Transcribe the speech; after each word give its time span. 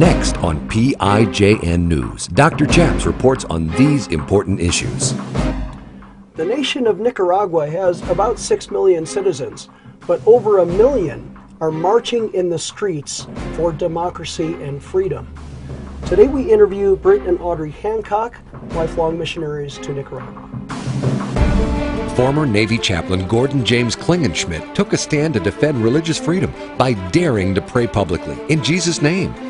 Next 0.00 0.38
on 0.38 0.66
PIJN 0.70 1.80
News, 1.80 2.26
Dr. 2.28 2.64
Chaps 2.64 3.04
reports 3.04 3.44
on 3.44 3.68
these 3.76 4.06
important 4.06 4.58
issues. 4.58 5.12
The 6.36 6.44
nation 6.46 6.86
of 6.86 7.00
Nicaragua 7.00 7.68
has 7.68 8.00
about 8.08 8.38
6 8.38 8.70
million 8.70 9.04
citizens, 9.04 9.68
but 10.06 10.26
over 10.26 10.60
a 10.60 10.64
million 10.64 11.38
are 11.60 11.70
marching 11.70 12.32
in 12.32 12.48
the 12.48 12.58
streets 12.58 13.26
for 13.52 13.72
democracy 13.72 14.54
and 14.62 14.82
freedom. 14.82 15.34
Today 16.06 16.28
we 16.28 16.50
interview 16.50 16.96
Britt 16.96 17.26
and 17.26 17.38
Audrey 17.38 17.72
Hancock, 17.72 18.38
lifelong 18.70 19.18
missionaries 19.18 19.76
to 19.80 19.92
Nicaragua. 19.92 20.48
Former 22.16 22.46
Navy 22.46 22.78
chaplain 22.78 23.28
Gordon 23.28 23.66
James 23.66 23.96
Klingenschmitt 23.96 24.74
took 24.74 24.94
a 24.94 24.96
stand 24.96 25.34
to 25.34 25.40
defend 25.40 25.84
religious 25.84 26.18
freedom 26.18 26.54
by 26.78 26.94
daring 27.10 27.54
to 27.54 27.60
pray 27.60 27.86
publicly 27.86 28.38
in 28.48 28.64
Jesus' 28.64 29.02
name. 29.02 29.49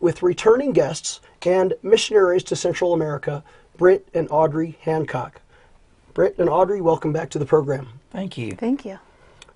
with 0.00 0.22
returning 0.22 0.72
guests 0.72 1.20
and 1.44 1.74
missionaries 1.82 2.44
to 2.44 2.56
Central 2.56 2.92
America, 2.92 3.42
Britt 3.76 4.08
and 4.14 4.28
Audrey 4.30 4.78
Hancock. 4.82 5.40
Britt 6.14 6.38
and 6.38 6.48
Audrey, 6.48 6.80
welcome 6.80 7.12
back 7.12 7.30
to 7.30 7.38
the 7.38 7.46
program. 7.46 7.88
Thank 8.10 8.36
you. 8.36 8.52
Thank 8.52 8.84
you. 8.84 8.98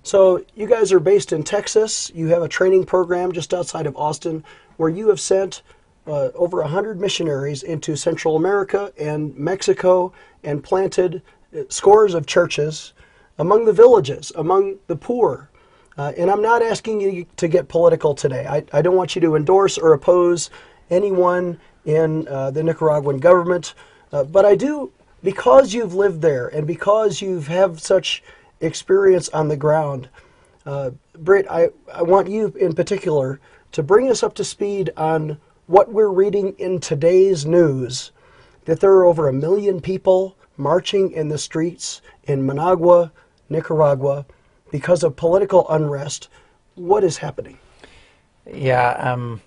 So, 0.03 0.43
you 0.53 0.67
guys 0.67 0.91
are 0.91 0.99
based 0.99 1.31
in 1.31 1.43
Texas. 1.43 2.11
You 2.13 2.27
have 2.27 2.41
a 2.41 2.49
training 2.49 2.85
program 2.85 3.31
just 3.31 3.53
outside 3.53 3.85
of 3.85 3.95
Austin 3.95 4.43
where 4.75 4.89
you 4.89 5.07
have 5.09 5.19
sent 5.19 5.61
uh, 6.07 6.29
over 6.35 6.61
100 6.61 6.99
missionaries 6.99 7.63
into 7.63 7.95
Central 7.95 8.35
America 8.35 8.91
and 8.99 9.35
Mexico 9.37 10.11
and 10.43 10.63
planted 10.63 11.21
uh, 11.55 11.61
scores 11.69 12.13
of 12.13 12.25
churches 12.25 12.93
among 13.37 13.65
the 13.65 13.73
villages, 13.73 14.31
among 14.35 14.77
the 14.87 14.95
poor. 14.95 15.49
Uh, 15.97 16.11
and 16.17 16.29
I'm 16.31 16.41
not 16.41 16.63
asking 16.63 17.01
you 17.01 17.25
to 17.37 17.47
get 17.47 17.67
political 17.67 18.15
today. 18.15 18.47
I, 18.47 18.63
I 18.73 18.81
don't 18.81 18.95
want 18.95 19.15
you 19.15 19.21
to 19.21 19.35
endorse 19.35 19.77
or 19.77 19.93
oppose 19.93 20.49
anyone 20.89 21.59
in 21.85 22.27
uh, 22.27 22.51
the 22.51 22.63
Nicaraguan 22.63 23.19
government. 23.19 23.73
Uh, 24.11 24.23
but 24.23 24.45
I 24.45 24.55
do, 24.55 24.91
because 25.23 25.73
you've 25.73 25.93
lived 25.93 26.21
there 26.21 26.47
and 26.47 26.65
because 26.65 27.21
you've 27.21 27.47
have 27.47 27.79
such 27.79 28.23
experience 28.59 29.29
on 29.29 29.47
the 29.47 29.57
ground, 29.57 30.09
uh, 30.65 30.91
Britt, 31.17 31.45
I, 31.49 31.69
I 31.93 32.01
want 32.01 32.29
you 32.29 32.53
in 32.59 32.73
particular 32.73 33.39
to 33.73 33.83
bring 33.83 34.09
us 34.09 34.23
up 34.23 34.33
to 34.35 34.43
speed 34.43 34.91
on 34.95 35.37
what 35.67 35.91
we're 35.91 36.09
reading 36.09 36.53
in 36.57 36.79
today's 36.79 37.45
news 37.45 38.11
that 38.65 38.79
there 38.79 38.91
are 38.91 39.05
over 39.05 39.27
a 39.27 39.33
million 39.33 39.81
people 39.81 40.35
marching 40.57 41.11
in 41.11 41.27
the 41.27 41.37
streets 41.37 42.01
in 42.23 42.45
Managua, 42.45 43.11
Nicaragua, 43.49 44.25
because 44.73 45.03
of 45.03 45.15
political 45.15 45.69
unrest. 45.69 46.29
What 46.73 47.03
is 47.03 47.17
happening? 47.17 47.59
Yeah, 48.51 48.89
um, 48.93 49.39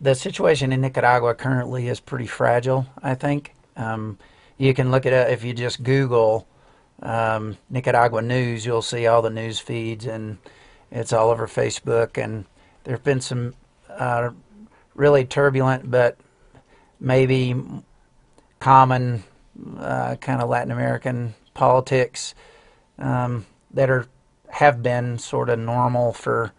the 0.00 0.16
situation 0.16 0.72
in 0.72 0.80
Nicaragua 0.80 1.36
currently 1.36 1.86
is 1.86 2.00
pretty 2.00 2.26
fragile, 2.26 2.84
I 3.00 3.14
think. 3.14 3.54
Um, 3.76 4.18
you 4.58 4.74
can 4.74 4.90
look 4.90 5.06
at 5.06 5.12
it 5.12 5.30
if 5.30 5.44
you 5.44 5.54
just 5.54 5.84
Google 5.84 6.48
um, 7.00 7.56
Nicaragua 7.70 8.22
news, 8.22 8.66
you'll 8.66 8.82
see 8.82 9.06
all 9.06 9.22
the 9.22 9.30
news 9.30 9.60
feeds, 9.60 10.04
and 10.04 10.38
it's 10.90 11.12
all 11.12 11.30
over 11.30 11.46
Facebook. 11.46 12.20
And 12.20 12.44
there 12.82 12.94
have 12.96 13.04
been 13.04 13.20
some 13.20 13.54
uh, 13.88 14.30
really 14.96 15.24
turbulent, 15.24 15.88
but 15.88 16.18
maybe 16.98 17.54
common 18.58 19.22
uh, 19.78 20.16
kind 20.16 20.42
of 20.42 20.48
Latin 20.48 20.72
American 20.72 21.34
politics 21.54 22.34
um, 22.98 23.46
that 23.72 23.90
are 23.90 24.08
have 24.56 24.82
been 24.82 25.18
sort 25.18 25.50
of 25.50 25.58
normal 25.58 26.14
for 26.14 26.52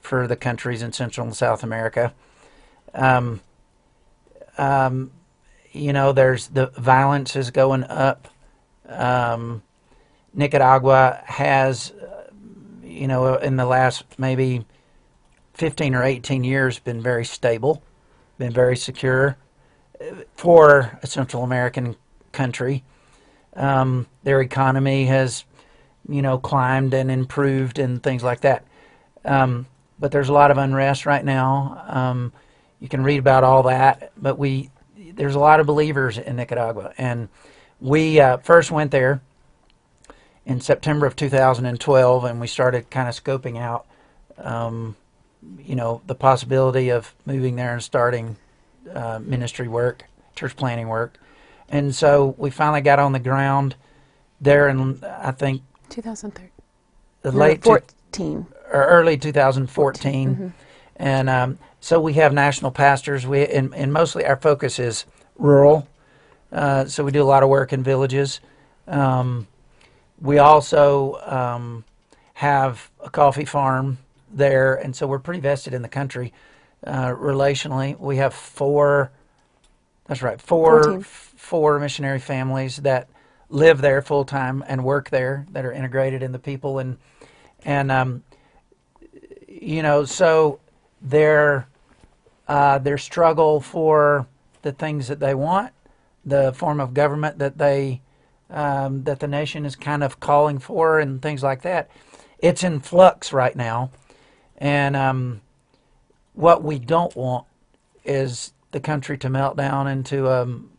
for 0.00 0.26
the 0.26 0.36
countries 0.36 0.82
in 0.82 0.92
Central 0.92 1.26
and 1.26 1.34
South 1.34 1.62
America. 1.62 2.12
Um, 2.94 3.40
um, 4.58 5.10
you 5.72 5.92
know, 5.94 6.12
there's 6.12 6.48
the 6.48 6.66
violence 6.66 7.36
is 7.36 7.50
going 7.50 7.84
up. 7.84 8.28
Um, 8.86 9.62
Nicaragua 10.34 11.22
has, 11.24 11.92
you 12.84 13.08
know, 13.08 13.36
in 13.36 13.56
the 13.56 13.64
last 13.66 14.04
maybe 14.18 14.66
15 15.54 15.94
or 15.94 16.02
18 16.02 16.44
years, 16.44 16.78
been 16.78 17.00
very 17.00 17.24
stable, 17.24 17.82
been 18.36 18.52
very 18.52 18.76
secure 18.76 19.38
uh, 20.00 20.04
for 20.36 20.98
a 21.02 21.06
Central 21.06 21.42
American 21.42 21.96
country. 22.32 22.84
Um, 23.54 24.06
their 24.22 24.40
economy 24.42 25.06
has, 25.06 25.44
you 26.08 26.22
know, 26.22 26.38
climbed 26.38 26.94
and 26.94 27.10
improved 27.10 27.78
and 27.78 28.02
things 28.02 28.22
like 28.22 28.40
that. 28.40 28.64
Um, 29.24 29.66
but 29.98 30.12
there's 30.12 30.28
a 30.28 30.32
lot 30.32 30.50
of 30.50 30.58
unrest 30.58 31.06
right 31.06 31.24
now. 31.24 31.84
Um, 31.88 32.32
you 32.80 32.88
can 32.88 33.02
read 33.02 33.18
about 33.18 33.44
all 33.44 33.64
that, 33.64 34.12
but 34.16 34.38
we 34.38 34.70
there's 35.14 35.34
a 35.34 35.40
lot 35.40 35.58
of 35.58 35.66
believers 35.66 36.16
in 36.16 36.36
Nicaragua, 36.36 36.92
and 36.96 37.28
we 37.80 38.20
uh, 38.20 38.36
first 38.38 38.70
went 38.70 38.90
there 38.92 39.20
in 40.46 40.60
September 40.60 41.06
of 41.06 41.16
2012, 41.16 42.24
and 42.24 42.40
we 42.40 42.46
started 42.46 42.88
kind 42.88 43.08
of 43.08 43.14
scoping 43.14 43.58
out, 43.58 43.86
um, 44.38 44.96
you 45.58 45.74
know, 45.74 46.00
the 46.06 46.14
possibility 46.14 46.90
of 46.90 47.14
moving 47.26 47.56
there 47.56 47.72
and 47.72 47.82
starting 47.82 48.36
uh, 48.94 49.18
ministry 49.20 49.66
work, 49.66 50.04
church 50.36 50.56
planning 50.56 50.88
work, 50.88 51.18
and 51.68 51.94
so 51.94 52.34
we 52.38 52.50
finally 52.50 52.80
got 52.80 53.00
on 53.00 53.12
the 53.12 53.18
ground 53.18 53.74
there 54.40 54.68
in 54.68 55.02
I 55.04 55.32
think 55.32 55.62
2013. 55.88 56.50
the 57.22 57.32
late 57.32 57.62
two- 57.62 57.70
14. 57.70 58.46
or 58.72 58.84
early 58.84 59.16
2014, 59.16 60.28
mm-hmm. 60.34 60.48
and 60.96 61.30
um, 61.30 61.58
so 61.80 62.00
we 62.00 62.14
have 62.14 62.32
national 62.32 62.70
pastors. 62.70 63.26
We 63.26 63.46
and, 63.46 63.74
and 63.74 63.92
mostly 63.92 64.24
our 64.24 64.36
focus 64.36 64.78
is 64.78 65.04
rural, 65.36 65.88
uh, 66.52 66.86
so 66.86 67.04
we 67.04 67.12
do 67.12 67.22
a 67.22 67.24
lot 67.24 67.42
of 67.42 67.48
work 67.48 67.72
in 67.72 67.82
villages. 67.82 68.40
Um, 68.86 69.46
we 70.20 70.38
also 70.38 71.20
um, 71.26 71.84
have 72.34 72.90
a 73.04 73.10
coffee 73.10 73.44
farm 73.44 73.98
there, 74.32 74.74
and 74.74 74.94
so 74.94 75.06
we're 75.06 75.18
pretty 75.18 75.40
vested 75.40 75.74
in 75.74 75.82
the 75.82 75.88
country 75.88 76.32
uh, 76.86 77.08
relationally. 77.08 77.98
We 77.98 78.16
have 78.16 78.34
four. 78.34 79.10
That's 80.06 80.22
right, 80.22 80.40
four 80.40 80.82
Fourteen. 80.84 81.02
four 81.02 81.78
missionary 81.78 82.18
families 82.18 82.78
that 82.78 83.08
live 83.50 83.80
there 83.80 84.02
full 84.02 84.24
time 84.24 84.62
and 84.66 84.84
work 84.84 85.10
there 85.10 85.46
that 85.52 85.64
are 85.64 85.72
integrated 85.72 86.22
in 86.22 86.32
the 86.32 86.38
people 86.38 86.78
and 86.78 86.98
and 87.64 87.90
um, 87.90 88.22
you 89.48 89.82
know 89.82 90.04
so 90.04 90.60
their 91.00 91.66
uh, 92.46 92.78
their 92.78 92.98
struggle 92.98 93.60
for 93.60 94.26
the 94.62 94.72
things 94.72 95.08
that 95.08 95.20
they 95.20 95.34
want, 95.34 95.72
the 96.24 96.52
form 96.54 96.80
of 96.80 96.94
government 96.94 97.38
that 97.38 97.58
they 97.58 98.00
um, 98.50 99.04
that 99.04 99.20
the 99.20 99.28
nation 99.28 99.66
is 99.66 99.76
kind 99.76 100.02
of 100.02 100.20
calling 100.20 100.58
for, 100.58 100.98
and 100.98 101.20
things 101.20 101.42
like 101.42 101.62
that. 101.62 101.90
It's 102.38 102.64
in 102.64 102.80
flux 102.80 103.32
right 103.32 103.54
now, 103.54 103.90
and 104.56 104.96
um, 104.96 105.40
what 106.32 106.62
we 106.62 106.78
don't 106.78 107.14
want 107.14 107.46
is 108.04 108.52
the 108.70 108.80
country 108.80 109.18
to 109.18 109.28
melt 109.28 109.56
down 109.56 109.86
into 109.86 110.30
um, 110.30 110.70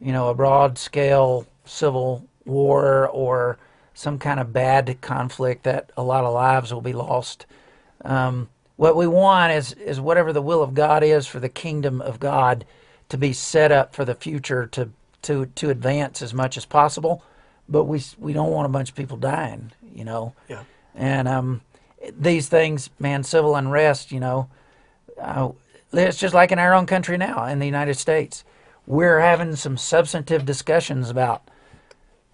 you 0.00 0.12
know 0.12 0.28
a 0.28 0.34
broad 0.34 0.78
scale 0.78 1.46
civil 1.64 2.26
war 2.44 3.08
or 3.08 3.58
some 3.94 4.18
kind 4.18 4.40
of 4.40 4.52
bad 4.52 4.98
conflict 5.00 5.62
that 5.64 5.90
a 5.96 6.02
lot 6.02 6.24
of 6.24 6.34
lives 6.34 6.72
will 6.72 6.80
be 6.80 6.92
lost. 6.92 7.46
Um, 8.04 8.48
what 8.76 8.96
we 8.96 9.06
want 9.06 9.52
is 9.52 9.72
is 9.74 10.00
whatever 10.00 10.32
the 10.32 10.42
will 10.42 10.62
of 10.62 10.74
God 10.74 11.02
is 11.04 11.26
for 11.26 11.38
the 11.38 11.48
kingdom 11.48 12.00
of 12.00 12.18
God 12.18 12.64
to 13.08 13.16
be 13.16 13.32
set 13.32 13.70
up 13.70 13.94
for 13.94 14.04
the 14.04 14.14
future 14.14 14.66
to 14.68 14.90
to 15.22 15.46
to 15.46 15.70
advance 15.70 16.22
as 16.22 16.34
much 16.34 16.56
as 16.56 16.64
possible. 16.64 17.22
But 17.68 17.84
we 17.84 18.02
we 18.18 18.32
don't 18.32 18.50
want 18.50 18.66
a 18.66 18.70
bunch 18.70 18.90
of 18.90 18.96
people 18.96 19.16
dying, 19.16 19.70
you 19.94 20.04
know. 20.04 20.34
Yeah. 20.48 20.64
And 20.94 21.28
um, 21.28 21.60
these 22.18 22.48
things, 22.48 22.90
man, 22.98 23.22
civil 23.22 23.56
unrest, 23.56 24.12
you 24.12 24.20
know, 24.20 24.48
uh, 25.20 25.50
it's 25.92 26.18
just 26.18 26.34
like 26.34 26.52
in 26.52 26.58
our 26.58 26.74
own 26.74 26.86
country 26.86 27.16
now, 27.16 27.46
in 27.46 27.58
the 27.58 27.66
United 27.66 27.94
States. 27.94 28.44
We're 28.86 29.20
having 29.20 29.56
some 29.56 29.78
substantive 29.78 30.44
discussions 30.44 31.08
about 31.08 31.48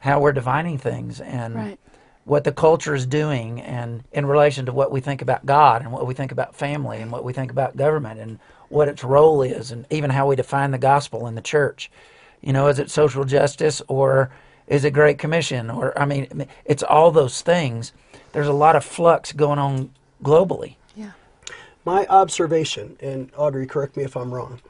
how 0.00 0.20
we're 0.20 0.32
defining 0.32 0.78
things, 0.78 1.20
and 1.20 1.54
Right. 1.54 1.78
what 2.24 2.44
the 2.44 2.52
culture 2.52 2.94
is 2.94 3.06
doing 3.06 3.60
and 3.60 4.04
in 4.12 4.26
relation 4.26 4.66
to 4.66 4.72
what 4.72 4.92
we 4.92 5.00
think 5.00 5.22
about 5.22 5.46
God 5.46 5.82
and 5.82 5.92
what 5.92 6.06
we 6.06 6.14
think 6.14 6.32
about 6.32 6.54
family 6.54 6.98
and 7.00 7.10
what 7.10 7.24
we 7.24 7.32
think 7.32 7.50
about 7.50 7.76
government 7.76 8.20
and 8.20 8.38
what 8.68 8.88
its 8.88 9.02
role 9.02 9.42
is 9.42 9.70
and 9.72 9.86
even 9.90 10.10
how 10.10 10.26
we 10.26 10.36
define 10.36 10.70
the 10.70 10.78
gospel 10.78 11.26
in 11.26 11.34
the 11.34 11.40
church. 11.40 11.90
You 12.40 12.52
know, 12.52 12.68
is 12.68 12.78
it 12.78 12.90
social 12.90 13.24
justice 13.24 13.82
or 13.88 14.30
is 14.66 14.84
it 14.84 14.92
Great 14.92 15.18
Commission? 15.18 15.70
Or, 15.70 15.98
I 15.98 16.04
mean, 16.04 16.46
it's 16.64 16.82
all 16.82 17.10
those 17.10 17.40
things. 17.42 17.92
There's 18.32 18.46
a 18.46 18.52
lot 18.52 18.76
of 18.76 18.84
flux 18.84 19.32
going 19.32 19.58
on 19.58 19.90
globally. 20.22 20.76
Yeah. 20.94 21.10
My 21.84 22.06
observation, 22.06 22.96
and 23.00 23.30
Audrey, 23.36 23.66
correct 23.66 23.96
me 23.96 24.04
if 24.04 24.16
I'm 24.16 24.32
wrong, 24.32 24.60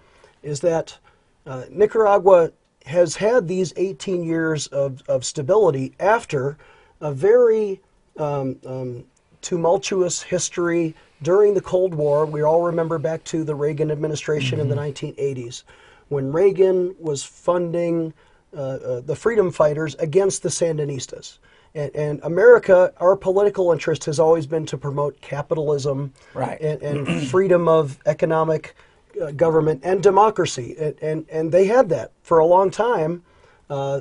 is 0.43 0.61
that 0.61 0.99
uh, 1.47 1.65
Nicaragua 1.71 2.53
has 2.91 3.17
had 3.17 3.49
these 3.49 3.73
18 3.77 4.23
years 4.23 4.67
of, 4.69 5.03
of 5.09 5.25
stability 5.25 5.95
after 5.99 6.59
a 7.01 7.13
very 7.13 7.81
um, 8.19 8.57
um, 8.67 9.05
tumultuous 9.41 10.23
history 10.23 10.95
during 11.23 11.55
the 11.55 11.61
Cold 11.61 11.95
War. 11.95 12.27
We 12.27 12.43
all 12.43 12.63
remember 12.63 12.99
back 12.99 13.25
to 13.25 13.45
the 13.45 13.55
Reagan 13.55 13.91
administration 13.91 14.59
mm-hmm. 14.59 14.71
in 14.71 14.77
the 14.77 14.83
1980s 14.83 15.63
when 16.09 16.33
Reagan 16.33 16.95
was 16.99 17.23
funding 17.23 18.13
uh, 18.55 18.61
uh, 18.61 19.01
the 19.01 19.15
freedom 19.15 19.53
fighters 19.53 19.95
against 19.97 20.43
the 20.43 20.49
Sandinistas. 20.49 21.39
And, 21.73 21.95
and, 21.95 22.21
America, 22.25 22.93
our 22.97 23.15
political 23.15 23.71
interest 23.71 24.05
has 24.07 24.19
always 24.19 24.45
been 24.45 24.67
to 24.67 24.77
promote 24.77 25.21
capitalism 25.21 26.13
right. 26.35 26.61
and, 26.61 26.83
and 26.83 27.23
freedom 27.29 27.69
of 27.69 27.97
economic 28.07 28.75
uh, 29.21 29.31
government 29.33 29.81
and 29.85 30.03
democracy. 30.03 30.75
And, 30.79 30.99
and, 31.03 31.27
and, 31.31 31.53
they 31.53 31.67
had 31.67 31.89
that 31.91 32.13
for 32.23 32.39
a 32.39 32.47
long 32.47 32.71
time 32.71 33.23
uh, 33.69 34.01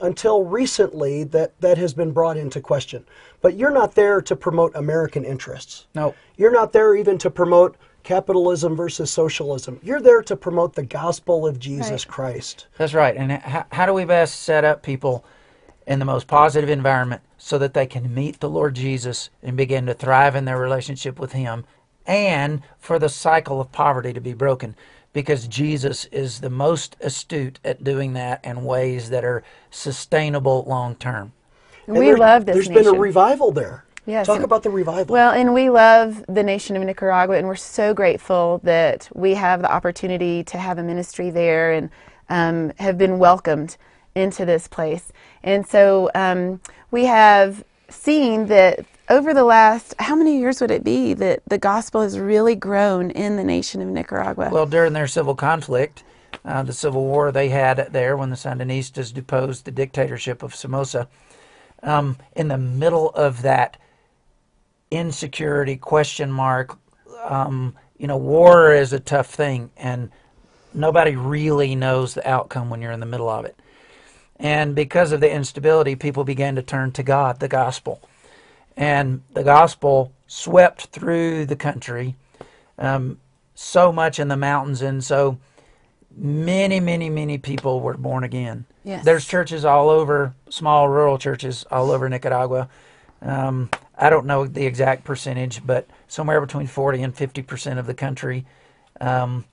until 0.00 0.44
recently 0.44 1.24
that, 1.24 1.60
that 1.60 1.78
has 1.78 1.94
been 1.94 2.12
brought 2.12 2.36
into 2.36 2.60
question. 2.60 3.04
But 3.40 3.56
you're 3.56 3.70
not 3.70 3.94
there 3.94 4.20
to 4.22 4.36
promote 4.36 4.74
American 4.74 5.24
interests. 5.24 5.86
No. 5.94 6.14
You're 6.36 6.52
not 6.52 6.72
there 6.72 6.94
even 6.94 7.18
to 7.18 7.30
promote 7.30 7.76
capitalism 8.02 8.76
versus 8.76 9.10
socialism. 9.10 9.80
You're 9.82 10.00
there 10.00 10.22
to 10.22 10.36
promote 10.36 10.74
the 10.74 10.84
gospel 10.84 11.46
of 11.46 11.58
Jesus 11.58 12.06
right. 12.06 12.08
Christ. 12.08 12.66
That's 12.78 12.94
right. 12.94 13.16
And 13.16 13.32
how, 13.32 13.66
how 13.72 13.86
do 13.86 13.92
we 13.92 14.04
best 14.04 14.42
set 14.42 14.64
up 14.64 14.82
people 14.82 15.24
in 15.86 15.98
the 15.98 16.04
most 16.04 16.26
positive 16.26 16.68
environment 16.68 17.22
so 17.38 17.58
that 17.58 17.74
they 17.74 17.86
can 17.86 18.14
meet 18.14 18.40
the 18.40 18.48
Lord 18.48 18.74
Jesus 18.74 19.30
and 19.42 19.56
begin 19.56 19.86
to 19.86 19.94
thrive 19.94 20.36
in 20.36 20.44
their 20.44 20.58
relationship 20.58 21.18
with 21.18 21.32
Him 21.32 21.64
and 22.08 22.62
for 22.78 22.98
the 22.98 23.08
cycle 23.08 23.60
of 23.60 23.70
poverty 23.70 24.12
to 24.12 24.20
be 24.20 24.34
broken? 24.34 24.74
Because 25.12 25.46
Jesus 25.46 26.06
is 26.06 26.40
the 26.40 26.50
most 26.50 26.96
astute 27.00 27.60
at 27.64 27.84
doing 27.84 28.14
that 28.14 28.44
in 28.44 28.64
ways 28.64 29.10
that 29.10 29.24
are 29.24 29.44
sustainable 29.70 30.64
long 30.66 30.96
term. 30.96 31.32
We 31.86 32.06
there, 32.06 32.16
love 32.16 32.46
this. 32.46 32.54
There's 32.54 32.68
nation. 32.68 32.84
been 32.84 32.94
a 32.94 32.98
revival 32.98 33.52
there. 33.52 33.84
Yes. 34.04 34.26
Talk 34.26 34.42
about 34.42 34.62
the 34.62 34.70
revival. 34.70 35.12
Well, 35.12 35.32
and 35.32 35.52
we 35.52 35.68
love 35.68 36.24
the 36.28 36.42
nation 36.42 36.76
of 36.76 36.82
Nicaragua, 36.82 37.36
and 37.36 37.46
we're 37.46 37.56
so 37.56 37.92
grateful 37.92 38.60
that 38.64 39.08
we 39.14 39.34
have 39.34 39.60
the 39.60 39.70
opportunity 39.70 40.42
to 40.44 40.58
have 40.58 40.78
a 40.78 40.82
ministry 40.82 41.30
there 41.30 41.72
and 41.72 41.90
um, 42.30 42.72
have 42.78 42.96
been 42.96 43.18
welcomed 43.18 43.76
into 44.14 44.46
this 44.46 44.66
place. 44.66 45.12
And 45.42 45.66
so 45.66 46.10
um, 46.14 46.60
we 46.90 47.04
have 47.04 47.64
seen 47.90 48.46
that 48.46 48.86
over 49.10 49.32
the 49.32 49.44
last, 49.44 49.94
how 49.98 50.14
many 50.14 50.38
years 50.38 50.60
would 50.60 50.70
it 50.70 50.84
be 50.84 51.14
that 51.14 51.42
the 51.46 51.58
gospel 51.58 52.02
has 52.02 52.18
really 52.18 52.54
grown 52.54 53.10
in 53.10 53.36
the 53.36 53.44
nation 53.44 53.80
of 53.80 53.88
Nicaragua? 53.88 54.50
Well, 54.52 54.66
during 54.66 54.92
their 54.92 55.06
civil 55.06 55.34
conflict, 55.34 56.04
uh, 56.44 56.62
the 56.62 56.72
civil 56.72 57.04
war 57.04 57.32
they 57.32 57.48
had 57.48 57.88
there 57.92 58.16
when 58.16 58.30
the 58.30 58.36
Sandinistas 58.36 59.12
deposed 59.12 59.64
the 59.64 59.70
dictatorship 59.70 60.42
of 60.42 60.54
Somoza, 60.54 61.08
um, 61.82 62.16
in 62.36 62.48
the 62.48 62.58
middle 62.58 63.10
of 63.10 63.42
that 63.42 63.78
insecurity, 64.90 65.76
question 65.76 66.30
mark. 66.30 66.76
Um, 67.24 67.76
you 67.98 68.06
know, 68.06 68.16
war 68.16 68.72
is 68.72 68.92
a 68.92 69.00
tough 69.00 69.28
thing, 69.28 69.70
and 69.76 70.10
nobody 70.74 71.16
really 71.16 71.74
knows 71.74 72.14
the 72.14 72.28
outcome 72.28 72.70
when 72.70 72.82
you're 72.82 72.92
in 72.92 73.00
the 73.00 73.06
middle 73.06 73.28
of 73.28 73.44
it. 73.44 73.58
And 74.36 74.74
because 74.74 75.12
of 75.12 75.20
the 75.20 75.32
instability, 75.32 75.96
people 75.96 76.24
began 76.24 76.54
to 76.56 76.62
turn 76.62 76.92
to 76.92 77.02
God, 77.02 77.40
the 77.40 77.48
gospel. 77.48 78.00
And 78.78 79.22
the 79.34 79.42
gospel 79.42 80.12
swept 80.28 80.86
through 80.86 81.46
the 81.46 81.56
country, 81.56 82.14
um, 82.78 83.18
so 83.54 83.90
much 83.90 84.20
in 84.20 84.28
the 84.28 84.36
mountains, 84.36 84.82
and 84.82 85.02
so 85.02 85.38
many, 86.16 86.78
many, 86.78 87.10
many 87.10 87.38
people 87.38 87.80
were 87.80 87.96
born 87.96 88.22
again. 88.22 88.66
Yes. 88.84 89.04
There's 89.04 89.26
churches 89.26 89.64
all 89.64 89.90
over, 89.90 90.32
small 90.48 90.88
rural 90.88 91.18
churches 91.18 91.66
all 91.72 91.90
over 91.90 92.08
Nicaragua. 92.08 92.68
Um, 93.20 93.68
I 93.96 94.10
don't 94.10 94.26
know 94.26 94.46
the 94.46 94.64
exact 94.64 95.02
percentage, 95.02 95.66
but 95.66 95.88
somewhere 96.06 96.40
between 96.40 96.68
40 96.68 97.02
and 97.02 97.14
50 97.14 97.42
percent 97.42 97.80
of 97.80 97.86
the 97.86 97.94
country, 97.94 98.46
um, 99.00 99.44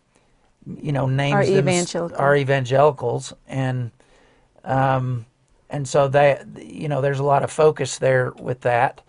you 0.80 0.92
know, 0.92 1.08
names 1.08 1.50
are, 1.50 1.58
evangelical. 1.58 2.18
are 2.18 2.36
evangelicals, 2.36 3.34
and 3.48 3.90
um, 4.64 5.26
and 5.70 5.88
so 5.88 6.08
that 6.10 6.46
you 6.64 6.88
know, 6.88 7.02
there's 7.02 7.20
a 7.20 7.24
lot 7.24 7.44
of 7.44 7.52
focus 7.52 7.98
there 7.98 8.32
with 8.40 8.62
that. 8.62 9.02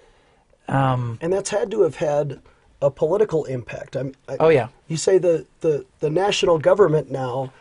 Um, 0.68 1.18
and 1.20 1.32
that's 1.32 1.50
had 1.50 1.70
to 1.70 1.82
have 1.82 1.96
had 1.96 2.40
a 2.82 2.90
political 2.90 3.44
impact. 3.44 3.96
I, 3.96 4.12
oh 4.40 4.48
yeah. 4.48 4.68
You 4.88 4.96
say 4.96 5.18
the, 5.18 5.46
the, 5.60 5.84
the 6.00 6.10
national 6.10 6.58
government 6.58 7.10
now 7.10 7.52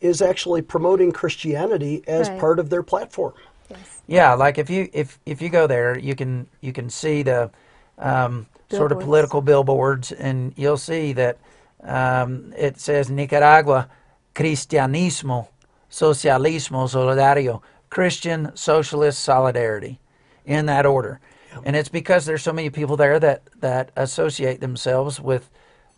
is 0.00 0.20
actually 0.20 0.62
promoting 0.62 1.12
Christianity 1.12 2.02
as 2.06 2.28
right. 2.28 2.38
part 2.40 2.58
of 2.58 2.70
their 2.70 2.82
platform. 2.82 3.34
Yes. 3.70 4.02
Yeah, 4.06 4.34
like 4.34 4.58
if 4.58 4.68
you 4.68 4.88
if 4.92 5.18
if 5.24 5.40
you 5.40 5.48
go 5.48 5.66
there, 5.66 5.98
you 5.98 6.14
can 6.14 6.46
you 6.60 6.72
can 6.72 6.90
see 6.90 7.22
the 7.22 7.50
um, 7.98 8.46
sort 8.70 8.92
of 8.92 9.00
political 9.00 9.40
billboards, 9.40 10.12
and 10.12 10.52
you'll 10.56 10.76
see 10.76 11.12
that 11.14 11.38
um, 11.82 12.52
it 12.56 12.78
says 12.80 13.10
Nicaragua 13.10 13.88
Cristianismo 14.34 15.48
Socialismo 15.90 16.88
Solidario 16.88 17.62
Christian 17.90 18.50
Socialist 18.54 19.22
Solidarity 19.22 20.00
in 20.44 20.66
that 20.66 20.84
order. 20.86 21.20
And 21.64 21.76
it's 21.76 21.88
because 21.88 22.26
there's 22.26 22.42
so 22.42 22.52
many 22.52 22.70
people 22.70 22.96
there 22.96 23.18
that 23.20 23.42
that 23.60 23.90
associate 23.96 24.60
themselves 24.60 25.20
with 25.20 25.50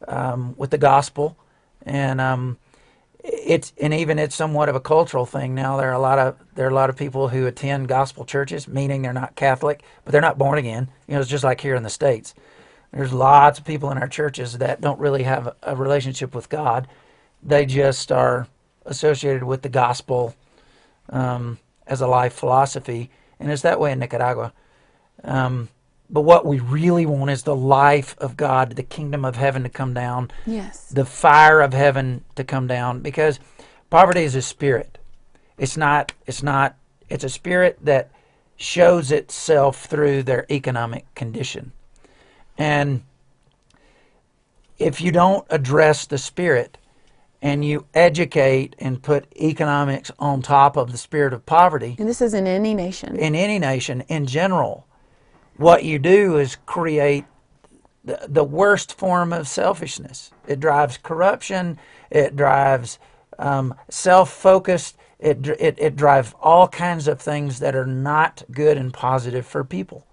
um, 0.09 0.55
with 0.56 0.71
the 0.71 0.79
gospel, 0.79 1.37
and 1.83 2.21
um, 2.21 2.59
it's 3.25 3.73
and 3.81 3.95
even 3.95 4.19
it's 4.19 4.35
somewhat 4.35 4.69
of 4.69 4.77
a 4.77 4.81
cultural 4.81 5.27
thing 5.27 5.55
now. 5.55 5.77
There 5.77 5.89
are 5.89 5.95
a 5.95 5.99
lot 5.99 6.19
of 6.19 6.37
there 6.55 6.67
are 6.67 6.71
a 6.71 6.75
lot 6.75 6.91
of 6.91 6.97
people 6.97 7.29
who 7.29 7.47
attend 7.47 7.89
gospel 7.89 8.25
churches, 8.25 8.69
meaning 8.69 9.03
they're 9.03 9.12
not 9.12 9.35
Catholic, 9.35 9.83
but 10.05 10.12
they're 10.12 10.21
not 10.21 10.39
born 10.39 10.59
again. 10.59 10.89
You 11.09 11.15
know, 11.15 11.21
it's 11.21 11.31
just 11.31 11.45
like 11.45 11.61
here 11.61 11.75
in 11.75 11.83
the 11.83 11.91
states. 11.91 12.35
There's 12.93 13.12
lots 13.12 13.59
of 13.59 13.65
people 13.65 13.91
in 13.91 13.99
our 13.99 14.07
churches 14.09 14.59
that 14.59 14.81
don't 14.81 15.00
really 15.00 15.25
have 15.25 15.57
a 15.62 15.75
relationship 15.75 16.35
with 16.35 16.49
God. 16.49 16.87
They 17.43 17.67
just 17.67 18.12
are 18.12 18.47
associated 18.87 19.43
with 19.43 19.62
the 19.62 19.69
gospel 19.69 20.35
um, 21.09 21.59
as 21.87 22.00
a 22.00 22.07
life 22.07 22.35
philosophy, 22.35 23.11
and 23.40 23.50
it's 23.50 23.62
that 23.62 23.81
way 23.81 23.93
in 23.93 23.99
Nicaragua. 23.99 24.52
Um, 25.23 25.68
but 26.11 26.23
what 26.23 26.44
we 26.47 26.61
really 26.61 27.06
want 27.06 27.30
is 27.30 27.42
the 27.42 27.56
life 27.56 28.14
of 28.18 28.37
God, 28.37 28.76
the 28.76 28.83
kingdom 28.83 29.25
of 29.25 29.37
heaven 29.37 29.62
to 29.62 29.68
come 29.68 29.94
down. 29.94 30.30
Yes. 30.47 30.88
The 30.88 31.04
fire 31.04 31.61
of 31.61 31.73
heaven 31.73 32.25
to 32.37 32.44
come 32.44 32.66
down 32.66 33.00
because 33.00 33.40
poverty 33.90 34.23
is 34.23 34.35
a 34.35 34.42
spirit. 34.42 34.99
It's 35.59 35.76
not 35.76 36.12
it's 36.26 36.42
not 36.42 36.76
it's 37.09 37.25
a 37.25 37.28
spirit 37.28 37.78
that 37.83 38.11
shows 38.56 39.11
itself 39.11 39.87
through 39.87 40.23
their 40.23 40.47
economic 40.50 41.12
condition. 41.14 41.73
And 42.56 43.02
if 44.78 45.00
you 45.00 45.12
don't 45.12 45.47
address 45.50 46.06
the 46.06 46.18
spirit 46.18 46.78
and 47.42 47.64
you 47.64 47.87
educate 47.94 48.75
and 48.78 49.02
put 49.02 49.26
economics 49.37 50.11
on 50.18 50.42
top 50.42 50.76
of 50.76 50.92
the 50.92 50.99
spirit 50.99 51.33
of 51.33 51.44
poverty, 51.47 51.97
and 51.99 52.09
this 52.09 52.23
is 52.23 52.35
in 52.35 52.47
any 52.47 52.75
nation, 52.75 53.16
in 53.16 53.35
any 53.35 53.59
nation 53.59 54.02
in 54.02 54.26
general, 54.26 54.87
what 55.56 55.84
you 55.84 55.99
do 55.99 56.37
is 56.37 56.56
create 56.66 57.25
the, 58.04 58.26
the 58.28 58.44
worst 58.44 58.99
form 58.99 59.32
of 59.32 59.49
selfishness. 59.49 60.30
It 60.46 60.61
drives 60.61 60.99
corruption. 60.99 61.78
It 62.11 62.37
drives 62.37 62.99
um, 63.38 63.75
self-focused. 63.88 64.96
It, 65.18 65.46
it, 65.46 65.78
it 65.78 65.96
drives 65.96 66.34
all 66.40 66.68
kinds 66.68 67.08
of 67.08 67.20
things 67.20 67.61
that 67.61 67.75
are 67.75 67.87
not 67.87 68.42
good 68.50 68.76
and 68.76 68.92
positive 68.92 69.46
for 69.46 69.64
people. 69.64 70.06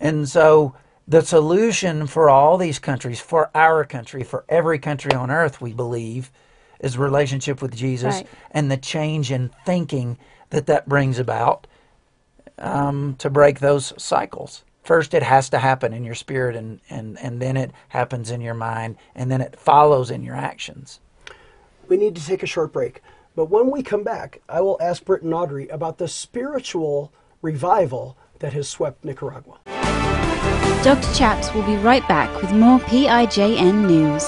And 0.00 0.28
so 0.28 0.74
the 1.08 1.22
solution 1.22 2.06
for 2.06 2.28
all 2.28 2.58
these 2.58 2.78
countries, 2.78 3.20
for 3.20 3.50
our 3.54 3.84
country, 3.84 4.22
for 4.22 4.44
every 4.48 4.78
country 4.78 5.12
on 5.12 5.30
earth, 5.30 5.60
we 5.60 5.72
believe, 5.72 6.30
is 6.80 6.98
relationship 6.98 7.62
with 7.62 7.74
Jesus 7.74 8.16
right. 8.16 8.26
and 8.50 8.70
the 8.70 8.76
change 8.76 9.30
in 9.30 9.50
thinking 9.64 10.18
that 10.50 10.66
that 10.66 10.88
brings 10.88 11.18
about 11.18 11.66
um, 12.58 13.16
to 13.18 13.30
break 13.30 13.60
those 13.60 13.92
cycles. 14.02 14.64
First, 14.82 15.14
it 15.14 15.22
has 15.22 15.48
to 15.50 15.58
happen 15.58 15.94
in 15.94 16.04
your 16.04 16.14
spirit, 16.14 16.56
and, 16.56 16.80
and, 16.90 17.18
and 17.18 17.40
then 17.40 17.56
it 17.56 17.72
happens 17.88 18.30
in 18.30 18.40
your 18.40 18.54
mind, 18.54 18.96
and 19.14 19.30
then 19.30 19.40
it 19.40 19.56
follows 19.58 20.10
in 20.10 20.22
your 20.22 20.36
actions. 20.36 21.00
We 21.88 21.96
need 21.96 22.14
to 22.16 22.24
take 22.24 22.42
a 22.42 22.46
short 22.46 22.72
break. 22.72 23.00
But 23.34 23.46
when 23.46 23.70
we 23.70 23.82
come 23.82 24.04
back, 24.04 24.42
I 24.48 24.60
will 24.60 24.78
ask 24.80 25.04
Britt 25.04 25.22
and 25.22 25.34
Audrey 25.34 25.68
about 25.68 25.98
the 25.98 26.06
spiritual 26.06 27.12
revival 27.42 28.16
that 28.38 28.52
has 28.52 28.68
swept 28.68 29.04
Nicaragua. 29.04 29.58
Dr. 30.84 31.14
Chaps 31.14 31.52
will 31.54 31.62
be 31.62 31.76
right 31.76 32.06
back 32.06 32.42
with 32.42 32.52
more 32.52 32.78
PIJN 32.80 33.86
news. 33.86 34.24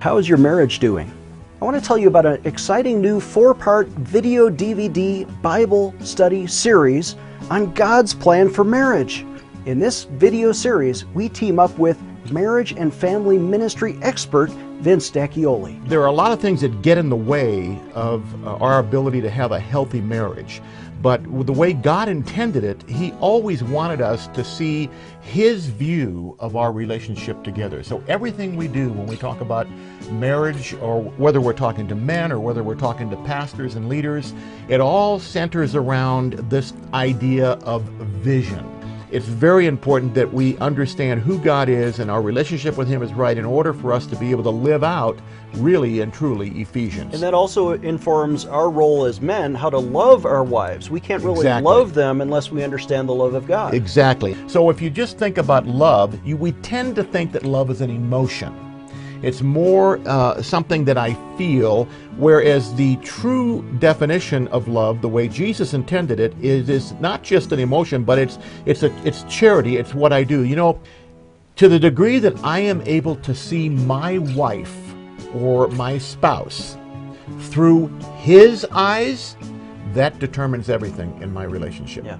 How 0.00 0.18
is 0.18 0.28
your 0.28 0.38
marriage 0.38 0.80
doing? 0.80 1.12
I 1.60 1.66
want 1.66 1.76
to 1.76 1.86
tell 1.86 1.98
you 1.98 2.08
about 2.08 2.24
an 2.24 2.40
exciting 2.44 3.02
new 3.02 3.20
four 3.20 3.52
part 3.52 3.86
video 3.88 4.48
DVD 4.48 5.26
Bible 5.42 5.94
study 6.00 6.46
series 6.46 7.16
on 7.50 7.74
God's 7.74 8.14
plan 8.14 8.48
for 8.48 8.64
marriage. 8.64 9.26
In 9.66 9.78
this 9.78 10.04
video 10.04 10.52
series, 10.52 11.04
we 11.08 11.28
team 11.28 11.58
up 11.58 11.78
with 11.78 12.00
marriage 12.32 12.72
and 12.72 12.94
family 12.94 13.36
ministry 13.36 13.98
expert 14.00 14.48
Vince 14.80 15.10
D'Acchioli. 15.10 15.86
There 15.86 16.00
are 16.00 16.06
a 16.06 16.12
lot 16.12 16.32
of 16.32 16.40
things 16.40 16.62
that 16.62 16.80
get 16.80 16.96
in 16.96 17.10
the 17.10 17.16
way 17.16 17.78
of 17.92 18.24
uh, 18.46 18.56
our 18.56 18.78
ability 18.78 19.20
to 19.20 19.28
have 19.28 19.52
a 19.52 19.60
healthy 19.60 20.00
marriage. 20.00 20.62
But 21.02 21.22
the 21.46 21.52
way 21.52 21.72
God 21.72 22.08
intended 22.08 22.62
it, 22.62 22.82
He 22.88 23.12
always 23.20 23.64
wanted 23.64 24.00
us 24.00 24.26
to 24.28 24.44
see 24.44 24.90
His 25.22 25.66
view 25.66 26.36
of 26.38 26.56
our 26.56 26.72
relationship 26.72 27.42
together. 27.42 27.82
So 27.82 28.02
everything 28.06 28.56
we 28.56 28.68
do 28.68 28.90
when 28.90 29.06
we 29.06 29.16
talk 29.16 29.40
about 29.40 29.66
marriage, 30.10 30.74
or 30.74 31.02
whether 31.02 31.40
we're 31.40 31.52
talking 31.52 31.88
to 31.88 31.94
men 31.94 32.32
or 32.32 32.40
whether 32.40 32.62
we're 32.62 32.74
talking 32.74 33.08
to 33.10 33.16
pastors 33.18 33.76
and 33.76 33.88
leaders, 33.88 34.34
it 34.68 34.80
all 34.80 35.18
centers 35.18 35.74
around 35.74 36.34
this 36.50 36.72
idea 36.92 37.52
of 37.62 37.82
vision. 38.22 38.79
It's 39.12 39.26
very 39.26 39.66
important 39.66 40.14
that 40.14 40.32
we 40.32 40.56
understand 40.58 41.20
who 41.20 41.38
God 41.40 41.68
is 41.68 41.98
and 41.98 42.12
our 42.12 42.22
relationship 42.22 42.76
with 42.76 42.86
Him 42.86 43.02
is 43.02 43.12
right 43.12 43.36
in 43.36 43.44
order 43.44 43.72
for 43.72 43.92
us 43.92 44.06
to 44.06 44.16
be 44.16 44.30
able 44.30 44.44
to 44.44 44.50
live 44.50 44.84
out 44.84 45.18
really 45.54 46.00
and 46.00 46.14
truly 46.14 46.50
Ephesians. 46.60 47.12
And 47.14 47.22
that 47.24 47.34
also 47.34 47.72
informs 47.72 48.44
our 48.46 48.70
role 48.70 49.04
as 49.04 49.20
men 49.20 49.56
how 49.56 49.68
to 49.68 49.78
love 49.78 50.26
our 50.26 50.44
wives. 50.44 50.90
We 50.90 51.00
can't 51.00 51.24
really 51.24 51.38
Exactly. 51.40 51.64
love 51.72 51.94
them 51.94 52.20
unless 52.20 52.52
we 52.52 52.62
understand 52.62 53.08
the 53.08 53.14
love 53.14 53.34
of 53.34 53.48
God. 53.48 53.74
Exactly. 53.74 54.36
So 54.46 54.70
if 54.70 54.80
you 54.80 54.90
just 54.90 55.18
think 55.18 55.38
about 55.38 55.66
love, 55.66 56.16
you, 56.24 56.36
we 56.36 56.52
tend 56.52 56.94
to 56.94 57.02
think 57.02 57.32
that 57.32 57.44
love 57.44 57.68
is 57.70 57.80
an 57.80 57.90
emotion. 57.90 58.69
It's 59.22 59.42
more 59.42 60.00
uh, 60.06 60.40
something 60.42 60.84
that 60.86 60.96
I 60.96 61.14
feel, 61.36 61.84
whereas 62.16 62.74
the 62.74 62.96
true 62.96 63.62
definition 63.78 64.48
of 64.48 64.68
love, 64.68 65.02
the 65.02 65.08
way 65.08 65.28
Jesus 65.28 65.74
intended 65.74 66.20
it, 66.20 66.34
is, 66.40 66.68
is 66.68 66.92
not 67.00 67.22
just 67.22 67.52
an 67.52 67.58
emotion, 67.58 68.02
but 68.02 68.18
it's 68.18 68.38
it's 68.64 68.82
a 68.82 68.92
it's 69.06 69.24
charity. 69.24 69.76
It's 69.76 69.94
what 69.94 70.12
I 70.12 70.24
do. 70.24 70.44
You 70.44 70.56
know, 70.56 70.80
to 71.56 71.68
the 71.68 71.78
degree 71.78 72.18
that 72.18 72.42
I 72.42 72.60
am 72.60 72.80
able 72.82 73.16
to 73.16 73.34
see 73.34 73.68
my 73.68 74.18
wife 74.18 74.74
or 75.34 75.68
my 75.68 75.98
spouse 75.98 76.76
through 77.40 77.88
His 78.16 78.64
eyes, 78.72 79.36
that 79.92 80.18
determines 80.18 80.70
everything 80.70 81.20
in 81.20 81.32
my 81.32 81.44
relationship. 81.44 82.04
Yeah. 82.04 82.18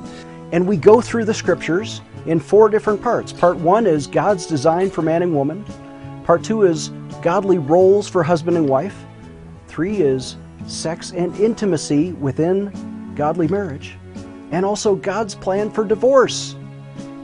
And 0.52 0.66
we 0.66 0.76
go 0.76 1.00
through 1.00 1.25
the 1.25 1.35
scriptures 1.35 2.00
in 2.26 2.40
four 2.40 2.69
different 2.69 3.00
parts. 3.00 3.33
Part 3.33 3.57
one 3.57 3.87
is 3.87 4.07
God's 4.07 4.47
design 4.47 4.90
for 4.90 5.02
man 5.02 5.23
and 5.23 5.35
woman. 5.35 5.64
Part 6.30 6.44
two 6.44 6.62
is 6.62 6.90
godly 7.22 7.58
roles 7.58 8.06
for 8.06 8.22
husband 8.22 8.56
and 8.56 8.68
wife. 8.68 9.04
Three 9.66 9.96
is 9.96 10.37
sex 10.68 11.10
and 11.10 11.34
intimacy 11.34 12.12
within 12.12 13.12
godly 13.16 13.49
marriage. 13.49 13.99
And 14.52 14.64
also 14.64 14.94
God's 14.94 15.34
plan 15.34 15.72
for 15.72 15.82
divorce. 15.82 16.54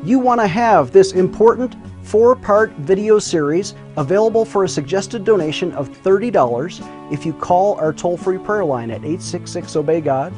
You 0.02 0.18
want 0.18 0.40
to 0.40 0.48
have 0.48 0.90
this 0.90 1.12
important 1.12 1.76
four 2.02 2.34
part 2.34 2.72
video 2.78 3.20
series 3.20 3.76
available 3.96 4.44
for 4.44 4.64
a 4.64 4.68
suggested 4.68 5.24
donation 5.24 5.70
of 5.74 5.88
$30 5.88 7.12
if 7.12 7.24
you 7.24 7.32
call 7.32 7.76
our 7.76 7.92
toll 7.92 8.16
free 8.16 8.38
prayer 8.38 8.64
line 8.64 8.90
at 8.90 9.04
866 9.04 9.76
Obey 9.76 10.00
God. 10.00 10.34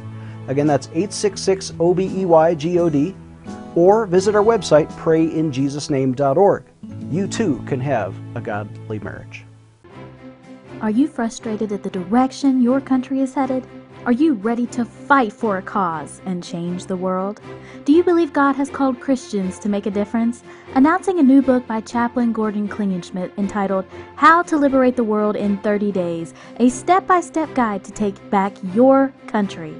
Again, 0.46 0.66
that's 0.66 0.88
866 0.88 1.72
O 1.80 1.94
B 1.94 2.10
E 2.14 2.26
Y 2.26 2.54
G 2.54 2.78
O 2.78 2.90
D. 2.90 3.16
Or 3.74 4.04
visit 4.04 4.34
our 4.34 4.44
website, 4.44 4.92
prayinjesusname.org. 4.92 6.64
You 7.10 7.26
too 7.26 7.62
can 7.66 7.80
have 7.80 8.14
a 8.34 8.40
godly 8.40 8.98
marriage. 8.98 9.44
Are 10.82 10.90
you 10.90 11.08
frustrated 11.08 11.72
at 11.72 11.82
the 11.82 11.88
direction 11.88 12.60
your 12.60 12.82
country 12.82 13.20
is 13.20 13.32
headed? 13.32 13.66
Are 14.04 14.12
you 14.12 14.34
ready 14.34 14.66
to 14.68 14.84
fight 14.84 15.32
for 15.32 15.56
a 15.56 15.62
cause 15.62 16.20
and 16.26 16.44
change 16.44 16.84
the 16.84 16.96
world? 16.96 17.40
Do 17.86 17.94
you 17.94 18.04
believe 18.04 18.34
God 18.34 18.56
has 18.56 18.68
called 18.68 19.00
Christians 19.00 19.58
to 19.60 19.70
make 19.70 19.86
a 19.86 19.90
difference? 19.90 20.42
Announcing 20.74 21.18
a 21.18 21.22
new 21.22 21.40
book 21.40 21.66
by 21.66 21.80
Chaplain 21.80 22.32
Gordon 22.32 22.68
Klingenschmitt 22.68 23.36
entitled 23.38 23.86
How 24.16 24.42
to 24.42 24.58
Liberate 24.58 24.96
the 24.96 25.02
World 25.02 25.34
in 25.34 25.56
30 25.58 25.90
Days, 25.90 26.34
a 26.58 26.68
step 26.68 27.06
by 27.06 27.22
step 27.22 27.52
guide 27.54 27.84
to 27.84 27.92
take 27.92 28.30
back 28.30 28.52
your 28.74 29.14
country. 29.26 29.74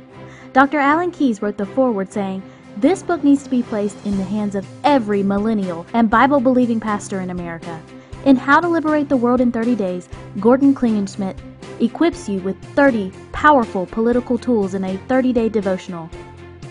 Dr. 0.54 0.78
Alan 0.78 1.10
Keyes 1.10 1.42
wrote 1.42 1.58
the 1.58 1.66
foreword 1.66 2.10
saying, 2.10 2.42
This 2.78 3.02
book 3.02 3.24
needs 3.24 3.42
to 3.42 3.50
be 3.50 3.64
placed 3.64 3.96
in 4.06 4.16
the 4.16 4.22
hands 4.22 4.54
of 4.54 4.64
every 4.84 5.20
millennial 5.24 5.84
and 5.94 6.08
Bible 6.08 6.38
believing 6.38 6.78
pastor 6.78 7.20
in 7.20 7.30
America. 7.30 7.82
In 8.24 8.36
How 8.36 8.60
to 8.60 8.68
Liberate 8.68 9.08
the 9.08 9.16
World 9.16 9.40
in 9.40 9.50
30 9.50 9.74
Days, 9.74 10.08
Gordon 10.38 10.72
Klingenschmitt 10.72 11.36
equips 11.80 12.28
you 12.28 12.38
with 12.38 12.56
30 12.76 13.10
powerful 13.32 13.84
political 13.86 14.38
tools 14.38 14.74
in 14.74 14.84
a 14.84 14.96
30 15.08 15.32
day 15.32 15.48
devotional. 15.48 16.08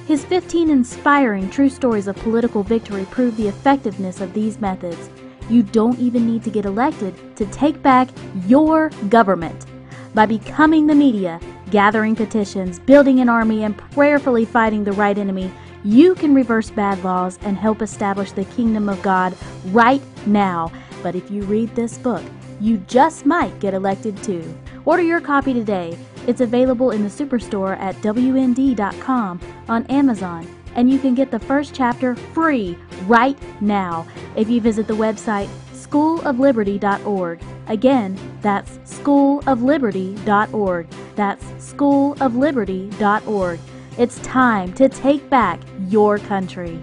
His 0.08 0.24
15 0.24 0.70
inspiring 0.70 1.50
true 1.50 1.68
stories 1.68 2.08
of 2.08 2.16
political 2.16 2.64
victory 2.64 3.06
prove 3.12 3.36
the 3.36 3.50
effectiveness 3.50 4.22
of 4.22 4.34
these 4.34 4.62
methods. 4.62 5.10
You 5.50 5.62
don't 5.62 6.00
even 6.00 6.26
need 6.26 6.42
to 6.46 6.50
get 6.50 6.64
elected 6.64 7.36
to 7.36 7.46
take 7.48 7.82
back 7.82 8.08
your 8.46 8.92
government. 9.10 9.66
By 10.14 10.26
becoming 10.26 10.88
the 10.88 10.96
media, 10.96 11.42
gathering 11.70 12.16
petitions, 12.16 12.80
building 12.80 13.20
an 13.20 13.28
army, 13.28 13.66
and 13.66 13.78
prayerfully 13.78 14.46
fighting 14.46 14.86
the 14.86 14.94
right 14.94 15.18
enemy, 15.18 15.52
you 15.84 16.16
can 16.16 16.34
reverse 16.34 16.70
bad 16.70 17.04
laws 17.04 17.38
and 17.42 17.58
help 17.58 17.82
establish 17.82 18.32
the 18.32 18.46
kingdom 18.46 18.88
of 18.90 19.02
God 19.02 19.36
right 19.68 20.02
now. 20.26 20.72
But 21.04 21.16
if 21.16 21.30
you 21.32 21.44
read 21.44 21.76
this 21.76 21.98
book, 21.98 22.24
you 22.60 22.78
just 22.88 23.26
might 23.26 23.60
get 23.60 23.74
elected 23.74 24.22
too. 24.24 24.58
Order 24.86 25.04
your 25.04 25.22
copy 25.22 25.54
today. 25.54 25.98
It's 26.28 26.42
available 26.42 26.92
in 26.92 27.04
the 27.04 27.10
superstore 27.10 27.78
at 27.80 27.96
WND.com 27.98 29.40
on 29.70 29.86
Amazon, 29.86 30.48
and 30.76 30.90
you 30.90 31.00
can 31.00 31.16
get 31.16 31.32
the 31.32 31.40
first 31.40 31.76
chapter 31.76 32.16
free 32.16 32.78
right 33.06 33.38
now 33.62 34.08
if 34.36 34.50
you 34.50 34.62
visit 34.62 34.88
the 34.88 34.96
website 34.96 35.50
schoolofliberty.org. 35.88 37.40
Again, 37.68 38.20
that's 38.42 38.78
schoolofliberty.org. 38.80 40.88
That's 41.16 41.46
schoolofliberty.org. 41.46 43.60
It's 43.98 44.20
time 44.20 44.74
to 44.74 44.88
take 44.88 45.28
back 45.28 45.60
your 45.88 46.20
country. 46.20 46.80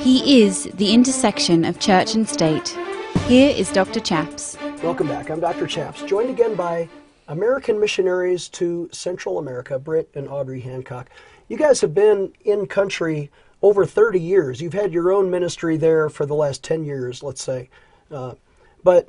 He 0.00 0.42
is 0.42 0.64
the 0.74 0.92
intersection 0.92 1.64
of 1.64 1.80
church 1.80 2.14
and 2.14 2.28
state. 2.28 2.76
Here 3.26 3.48
is 3.56 3.72
Dr. 3.72 4.00
Chaps. 4.00 4.58
Welcome 4.82 5.08
back. 5.08 5.30
I'm 5.30 5.40
Dr. 5.40 5.66
Chaps, 5.66 6.02
joined 6.02 6.28
again 6.28 6.56
by 6.56 6.90
American 7.28 7.80
missionaries 7.80 8.48
to 8.48 8.90
Central 8.92 9.38
America, 9.38 9.78
Britt 9.78 10.10
and 10.14 10.28
Audrey 10.28 10.60
Hancock. 10.60 11.08
You 11.48 11.56
guys 11.56 11.80
have 11.80 11.94
been 11.94 12.34
in 12.44 12.66
country 12.66 13.30
over 13.62 13.86
30 13.86 14.20
years. 14.20 14.60
You've 14.60 14.74
had 14.74 14.92
your 14.92 15.10
own 15.10 15.30
ministry 15.30 15.78
there 15.78 16.10
for 16.10 16.26
the 16.26 16.34
last 16.34 16.62
10 16.62 16.84
years, 16.84 17.22
let's 17.22 17.42
say. 17.42 17.70
Uh, 18.10 18.34
but 18.84 19.08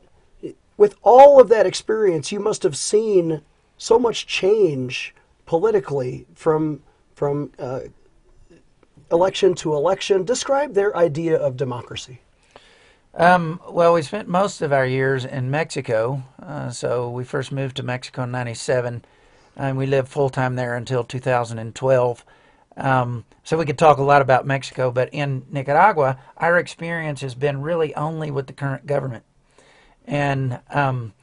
with 0.77 0.95
all 1.01 1.41
of 1.41 1.49
that 1.49 1.65
experience, 1.65 2.31
you 2.31 2.39
must 2.39 2.63
have 2.63 2.77
seen 2.77 3.41
so 3.77 3.99
much 3.99 4.27
change 4.27 5.13
politically 5.45 6.25
from 6.33 6.83
from 7.13 7.51
uh, 7.57 7.81
election 9.11 9.55
to 9.55 9.73
election. 9.73 10.23
Describe 10.23 10.73
their 10.73 10.95
idea 10.95 11.35
of 11.35 11.57
democracy. 11.57 12.21
Um, 13.15 13.59
well, 13.67 13.93
we 13.93 14.03
spent 14.03 14.27
most 14.27 14.61
of 14.61 14.71
our 14.71 14.85
years 14.85 15.25
in 15.25 15.49
Mexico. 15.49 16.21
Uh, 16.41 16.69
so 16.69 17.09
we 17.09 17.23
first 17.23 17.51
moved 17.51 17.77
to 17.77 17.83
Mexico 17.83 18.23
in 18.23 18.31
'97, 18.31 19.03
and 19.55 19.77
we 19.77 19.87
lived 19.87 20.09
full 20.09 20.29
time 20.29 20.55
there 20.55 20.75
until 20.75 21.03
2012. 21.03 22.25
Um, 22.77 23.25
so 23.43 23.57
we 23.57 23.65
could 23.65 23.79
talk 23.79 23.97
a 23.97 24.03
lot 24.03 24.21
about 24.21 24.45
Mexico, 24.45 24.91
but 24.91 25.09
in 25.11 25.43
Nicaragua, 25.49 26.19
our 26.37 26.59
experience 26.59 27.21
has 27.21 27.33
been 27.33 27.61
really 27.61 27.95
only 27.95 28.29
with 28.29 28.45
the 28.45 28.53
current 28.53 28.85
government. 28.85 29.23
And 30.17 30.59
um, 30.69 31.13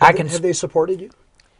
I 0.00 0.06
Have, 0.06 0.16
can, 0.16 0.26
they, 0.28 0.32
have 0.34 0.42
they 0.42 0.52
supported 0.52 1.00
you? 1.00 1.10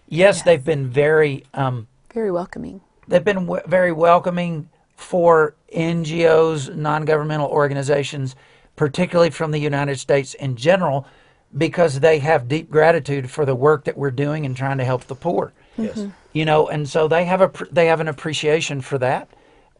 yes, 0.08 0.42
they've 0.42 0.64
been 0.64 0.86
very 0.88 1.44
um, 1.54 1.88
Very 2.14 2.30
welcoming. 2.30 2.80
they've 3.08 3.24
been 3.24 3.46
w- 3.46 3.62
very 3.66 3.92
welcoming 3.92 4.68
for 4.96 5.54
NGOs, 5.74 6.74
non-governmental 6.74 7.48
organizations, 7.48 8.34
particularly 8.76 9.30
from 9.30 9.50
the 9.50 9.58
United 9.58 9.98
States 9.98 10.34
in 10.34 10.56
general, 10.56 11.06
because 11.56 12.00
they 12.00 12.18
have 12.20 12.46
deep 12.48 12.70
gratitude 12.70 13.30
for 13.30 13.44
the 13.44 13.54
work 13.54 13.84
that 13.84 13.96
we're 13.96 14.10
doing 14.10 14.44
and 14.46 14.56
trying 14.56 14.78
to 14.78 14.84
help 14.84 15.04
the 15.04 15.14
poor. 15.14 15.52
Yes. 15.76 16.06
You 16.32 16.44
know, 16.44 16.68
and 16.68 16.88
so 16.88 17.08
they 17.08 17.24
have 17.24 17.40
a 17.40 17.48
pr- 17.48 17.64
they 17.72 17.86
have 17.86 18.00
an 18.00 18.08
appreciation 18.08 18.80
for 18.80 18.98
that, 18.98 19.28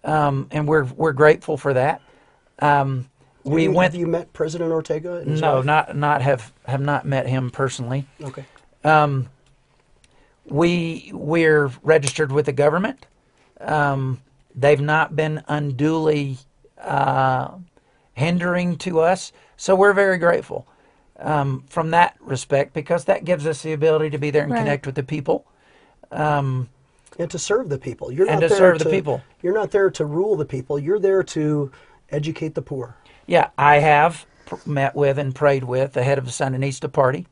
um, 0.05 0.49
and 0.51 0.67
we're 0.67 0.85
we're 0.85 1.13
grateful 1.13 1.57
for 1.57 1.75
that. 1.75 2.01
Um, 2.61 3.09
we 3.51 3.65
you, 3.65 3.73
went 3.73 3.93
Have 3.93 4.01
you 4.01 4.07
met 4.07 4.33
President 4.33 4.71
Ortega? 4.73 5.25
No, 5.27 5.57
wife? 5.57 5.65
not 5.65 5.97
not 5.97 6.23
have 6.23 6.53
have 6.67 6.81
not 6.81 7.07
met 7.07 7.27
him 7.27 7.51
personally. 7.51 8.07
Okay. 8.23 8.45
Um, 8.85 9.29
we 10.47 11.11
we're 11.15 11.71
registered 11.83 12.33
with 12.33 12.47
the 12.47 12.53
government. 12.53 13.07
Um, 13.61 14.21
they've 14.55 14.81
not 14.81 15.15
been 15.17 15.43
unduly 15.49 16.39
uh, 16.81 17.51
hindering 18.15 18.77
to 18.79 19.01
us, 19.01 19.33
so 19.57 19.75
we're 19.75 19.93
very 19.93 20.17
grateful 20.19 20.67
um, 21.19 21.65
from 21.69 21.91
that 21.91 22.17
respect 22.21 22.73
because 22.73 23.05
that 23.07 23.25
gives 23.25 23.47
us 23.47 23.63
the 23.63 23.73
ability 23.73 24.11
to 24.11 24.19
be 24.19 24.31
there 24.31 24.45
and 24.45 24.53
Right. 24.53 24.61
connect 24.61 24.87
with 24.87 24.95
the 24.95 25.03
people. 25.03 25.45
and 27.19 27.31
to 27.31 27.39
serve 27.39 27.69
the 27.69 27.79
people. 27.79 28.13
You're 28.13 28.29
And 28.29 28.41
not 28.41 28.43
to 28.43 28.49
there 28.49 28.59
serve 28.59 28.79
the 28.79 28.85
people. 28.91 29.23
You're 29.43 29.55
not 29.55 29.71
there 29.71 29.91
to 29.91 30.05
rule 30.05 30.37
the 30.37 30.45
people. 30.45 30.79
You're 30.79 31.01
there 31.01 31.23
to 31.25 31.71
educate 32.11 32.55
the 32.55 32.63
poor. 32.63 32.97
Yeah, 33.29 33.51
I 33.59 33.77
have 33.79 34.27
met 34.67 34.97
with 34.97 35.19
and 35.19 35.35
prayed 35.35 35.65
with 35.65 35.93
the 35.93 36.03
head 36.03 36.19
of 36.19 36.25
the 36.25 36.31
Sandinista 36.31 36.91
Party. 36.91 37.27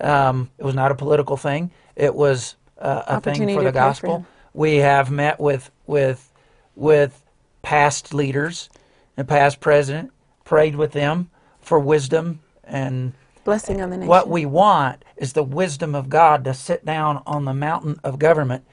Um, 0.00 0.50
it 0.58 0.64
was 0.64 0.74
not 0.74 0.90
a 0.90 0.94
political 0.94 1.36
thing. 1.36 1.70
It 1.94 2.14
was 2.14 2.56
uh, 2.78 3.02
a 3.06 3.20
thing 3.20 3.34
for 3.34 3.44
the 3.44 3.52
pray 3.54 3.66
for 3.66 3.72
gospel. 3.72 4.26
we 4.54 4.76
have 4.76 5.10
met 5.10 5.38
with 5.38 5.70
with 5.86 6.32
with 6.74 7.22
past 7.62 8.14
leaders 8.14 8.70
and 9.16 9.28
past 9.28 9.60
president, 9.60 10.10
prayed 10.44 10.76
with 10.76 10.92
them 10.92 11.30
for 11.60 11.78
wisdom 11.78 12.40
and 12.64 13.12
Blessing 13.44 13.80
on 13.82 13.90
the 13.90 13.98
nation. 13.98 14.08
what 14.08 14.28
we 14.28 14.46
want 14.46 15.04
is 15.16 15.34
the 15.34 15.42
wisdom 15.44 15.94
of 15.94 16.08
God 16.08 16.44
to 16.44 16.54
sit 16.54 16.84
down 16.84 17.22
on 17.26 17.44
the 17.44 17.54
mountain 17.54 18.00
of 18.02 18.18
government 18.18 18.64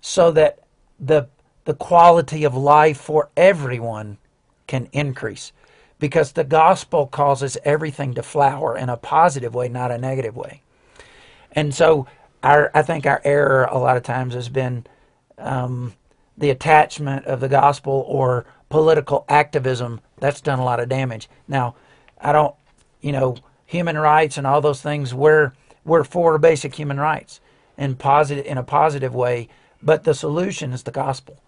so 0.00 0.32
that 0.32 0.58
the 0.98 1.28
the 1.64 1.74
quality 1.74 2.44
of 2.44 2.56
life 2.56 2.98
for 3.00 3.30
everyone 3.36 4.18
can 4.66 4.88
increase 4.92 5.52
because 6.00 6.32
the 6.32 6.44
gospel 6.44 7.06
causes 7.06 7.56
everything 7.64 8.14
to 8.14 8.22
flower 8.22 8.76
in 8.76 8.88
a 8.88 8.96
positive 8.96 9.54
way 9.54 9.68
not 9.68 9.92
a 9.92 9.98
negative 9.98 10.36
way. 10.36 10.62
And 11.52 11.74
so 11.74 12.06
our 12.42 12.70
i 12.74 12.82
think 12.82 13.06
our 13.06 13.20
error 13.24 13.64
a 13.70 13.78
lot 13.78 13.96
of 13.96 14.02
times 14.02 14.34
has 14.34 14.48
been 14.48 14.86
um, 15.38 15.94
the 16.36 16.50
attachment 16.50 17.26
of 17.26 17.40
the 17.40 17.48
gospel 17.48 18.04
or 18.08 18.46
political 18.68 19.24
activism 19.28 20.00
that's 20.18 20.40
done 20.40 20.58
a 20.58 20.64
lot 20.64 20.80
of 20.80 20.88
damage. 20.88 21.28
Now 21.46 21.76
i 22.20 22.32
don't 22.32 22.54
you 23.00 23.12
know 23.12 23.36
human 23.66 23.96
rights 23.96 24.36
and 24.36 24.46
all 24.46 24.60
those 24.60 24.82
things 24.82 25.14
we're 25.14 25.52
we're 25.84 26.04
for 26.04 26.38
basic 26.38 26.74
human 26.74 26.98
rights 26.98 27.40
in 27.78 27.94
positive 27.94 28.44
in 28.46 28.58
a 28.58 28.62
positive 28.64 29.14
way 29.14 29.48
but 29.82 30.04
the 30.04 30.14
solution 30.14 30.72
is 30.72 30.82
the 30.82 30.90
gospel. 30.90 31.40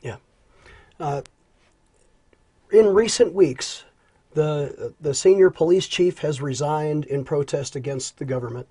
Yeah. 0.00 0.16
Uh, 1.00 1.22
in 2.72 2.86
recent 2.94 3.32
weeks, 3.32 3.84
the 4.34 4.92
the 5.00 5.14
senior 5.14 5.50
police 5.50 5.86
chief 5.86 6.18
has 6.18 6.40
resigned 6.40 7.04
in 7.06 7.24
protest 7.24 7.76
against 7.76 8.18
the 8.18 8.24
government. 8.24 8.66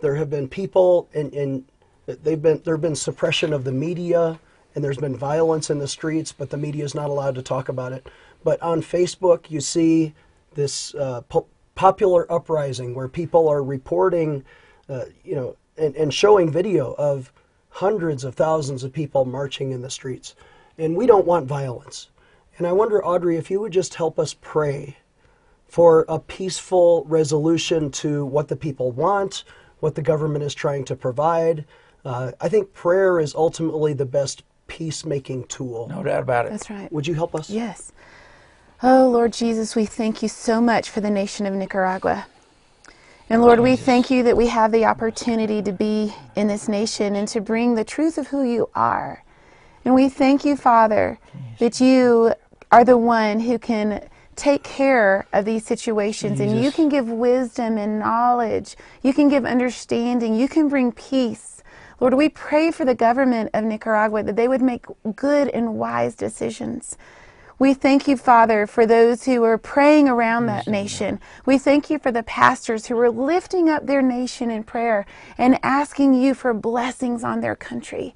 There 0.00 0.14
have 0.14 0.30
been 0.30 0.48
people, 0.48 1.08
and, 1.14 1.32
and 1.34 1.64
they've 2.06 2.40
been 2.40 2.62
there 2.64 2.74
have 2.74 2.80
been 2.80 2.96
suppression 2.96 3.52
of 3.52 3.64
the 3.64 3.72
media, 3.72 4.38
and 4.74 4.84
there's 4.84 4.98
been 4.98 5.16
violence 5.16 5.70
in 5.70 5.78
the 5.78 5.88
streets, 5.88 6.32
but 6.32 6.50
the 6.50 6.56
media 6.56 6.84
is 6.84 6.94
not 6.94 7.10
allowed 7.10 7.34
to 7.34 7.42
talk 7.42 7.68
about 7.68 7.92
it. 7.92 8.08
But 8.44 8.62
on 8.62 8.80
Facebook, 8.80 9.50
you 9.50 9.60
see 9.60 10.14
this 10.54 10.94
uh, 10.94 11.22
po- 11.22 11.46
popular 11.74 12.30
uprising 12.32 12.94
where 12.94 13.08
people 13.08 13.48
are 13.48 13.62
reporting, 13.62 14.44
uh, 14.88 15.04
you 15.24 15.34
know, 15.34 15.56
and, 15.76 15.94
and 15.96 16.12
showing 16.14 16.50
video 16.50 16.94
of 16.94 17.32
hundreds 17.68 18.24
of 18.24 18.34
thousands 18.34 18.84
of 18.84 18.92
people 18.92 19.24
marching 19.24 19.72
in 19.72 19.82
the 19.82 19.90
streets. 19.90 20.34
And 20.78 20.96
we 20.96 21.06
don't 21.06 21.26
want 21.26 21.46
violence. 21.46 22.08
And 22.60 22.66
I 22.66 22.72
wonder, 22.72 23.02
Audrey, 23.02 23.38
if 23.38 23.50
you 23.50 23.58
would 23.60 23.72
just 23.72 23.94
help 23.94 24.18
us 24.18 24.36
pray 24.38 24.98
for 25.66 26.04
a 26.10 26.18
peaceful 26.18 27.06
resolution 27.06 27.90
to 27.92 28.26
what 28.26 28.48
the 28.48 28.54
people 28.56 28.92
want, 28.92 29.44
what 29.78 29.94
the 29.94 30.02
government 30.02 30.44
is 30.44 30.54
trying 30.54 30.84
to 30.84 30.94
provide. 30.94 31.64
Uh, 32.04 32.32
I 32.38 32.50
think 32.50 32.74
prayer 32.74 33.18
is 33.18 33.34
ultimately 33.34 33.94
the 33.94 34.04
best 34.04 34.42
peacemaking 34.66 35.44
tool. 35.44 35.88
no 35.88 36.02
doubt 36.02 36.22
about 36.22 36.44
it 36.44 36.50
That's 36.50 36.68
right. 36.68 36.92
Would 36.92 37.06
you 37.06 37.14
help 37.14 37.34
us? 37.34 37.48
Yes. 37.48 37.92
Oh, 38.82 39.08
Lord 39.08 39.32
Jesus, 39.32 39.74
we 39.74 39.86
thank 39.86 40.20
you 40.20 40.28
so 40.28 40.60
much 40.60 40.90
for 40.90 41.00
the 41.00 41.10
nation 41.10 41.46
of 41.46 41.54
Nicaragua. 41.54 42.26
And 43.30 43.40
Lord, 43.40 43.60
we 43.60 43.74
thank 43.74 44.10
you 44.10 44.22
that 44.24 44.36
we 44.36 44.48
have 44.48 44.70
the 44.70 44.84
opportunity 44.84 45.62
to 45.62 45.72
be 45.72 46.12
in 46.36 46.48
this 46.48 46.68
nation 46.68 47.16
and 47.16 47.26
to 47.28 47.40
bring 47.40 47.74
the 47.74 47.84
truth 47.84 48.18
of 48.18 48.26
who 48.26 48.42
you 48.42 48.68
are. 48.74 49.24
And 49.82 49.94
we 49.94 50.10
thank 50.10 50.44
you, 50.44 50.56
Father, 50.56 51.18
that 51.58 51.80
you 51.80 52.34
are 52.70 52.84
the 52.84 52.96
one 52.98 53.40
who 53.40 53.58
can 53.58 54.08
take 54.36 54.62
care 54.62 55.26
of 55.32 55.44
these 55.44 55.66
situations 55.66 56.40
and 56.40 56.62
you 56.62 56.72
can 56.72 56.88
give 56.88 57.08
wisdom 57.08 57.76
and 57.76 57.98
knowledge. 57.98 58.76
You 59.02 59.12
can 59.12 59.28
give 59.28 59.44
understanding. 59.44 60.34
You 60.34 60.48
can 60.48 60.68
bring 60.68 60.92
peace. 60.92 61.62
Lord, 62.00 62.14
we 62.14 62.30
pray 62.30 62.70
for 62.70 62.86
the 62.86 62.94
government 62.94 63.50
of 63.52 63.64
Nicaragua 63.64 64.22
that 64.22 64.36
they 64.36 64.48
would 64.48 64.62
make 64.62 64.86
good 65.14 65.48
and 65.48 65.74
wise 65.74 66.14
decisions. 66.14 66.96
We 67.58 67.74
thank 67.74 68.08
you, 68.08 68.16
Father, 68.16 68.66
for 68.66 68.86
those 68.86 69.24
who 69.24 69.44
are 69.44 69.58
praying 69.58 70.08
around 70.08 70.46
that 70.46 70.66
nation. 70.66 71.20
We 71.44 71.58
thank 71.58 71.90
you 71.90 71.98
for 71.98 72.10
the 72.10 72.22
pastors 72.22 72.86
who 72.86 72.98
are 72.98 73.10
lifting 73.10 73.68
up 73.68 73.84
their 73.84 74.00
nation 74.00 74.50
in 74.50 74.64
prayer 74.64 75.04
and 75.36 75.58
asking 75.62 76.14
you 76.14 76.32
for 76.32 76.54
blessings 76.54 77.22
on 77.22 77.42
their 77.42 77.56
country. 77.56 78.14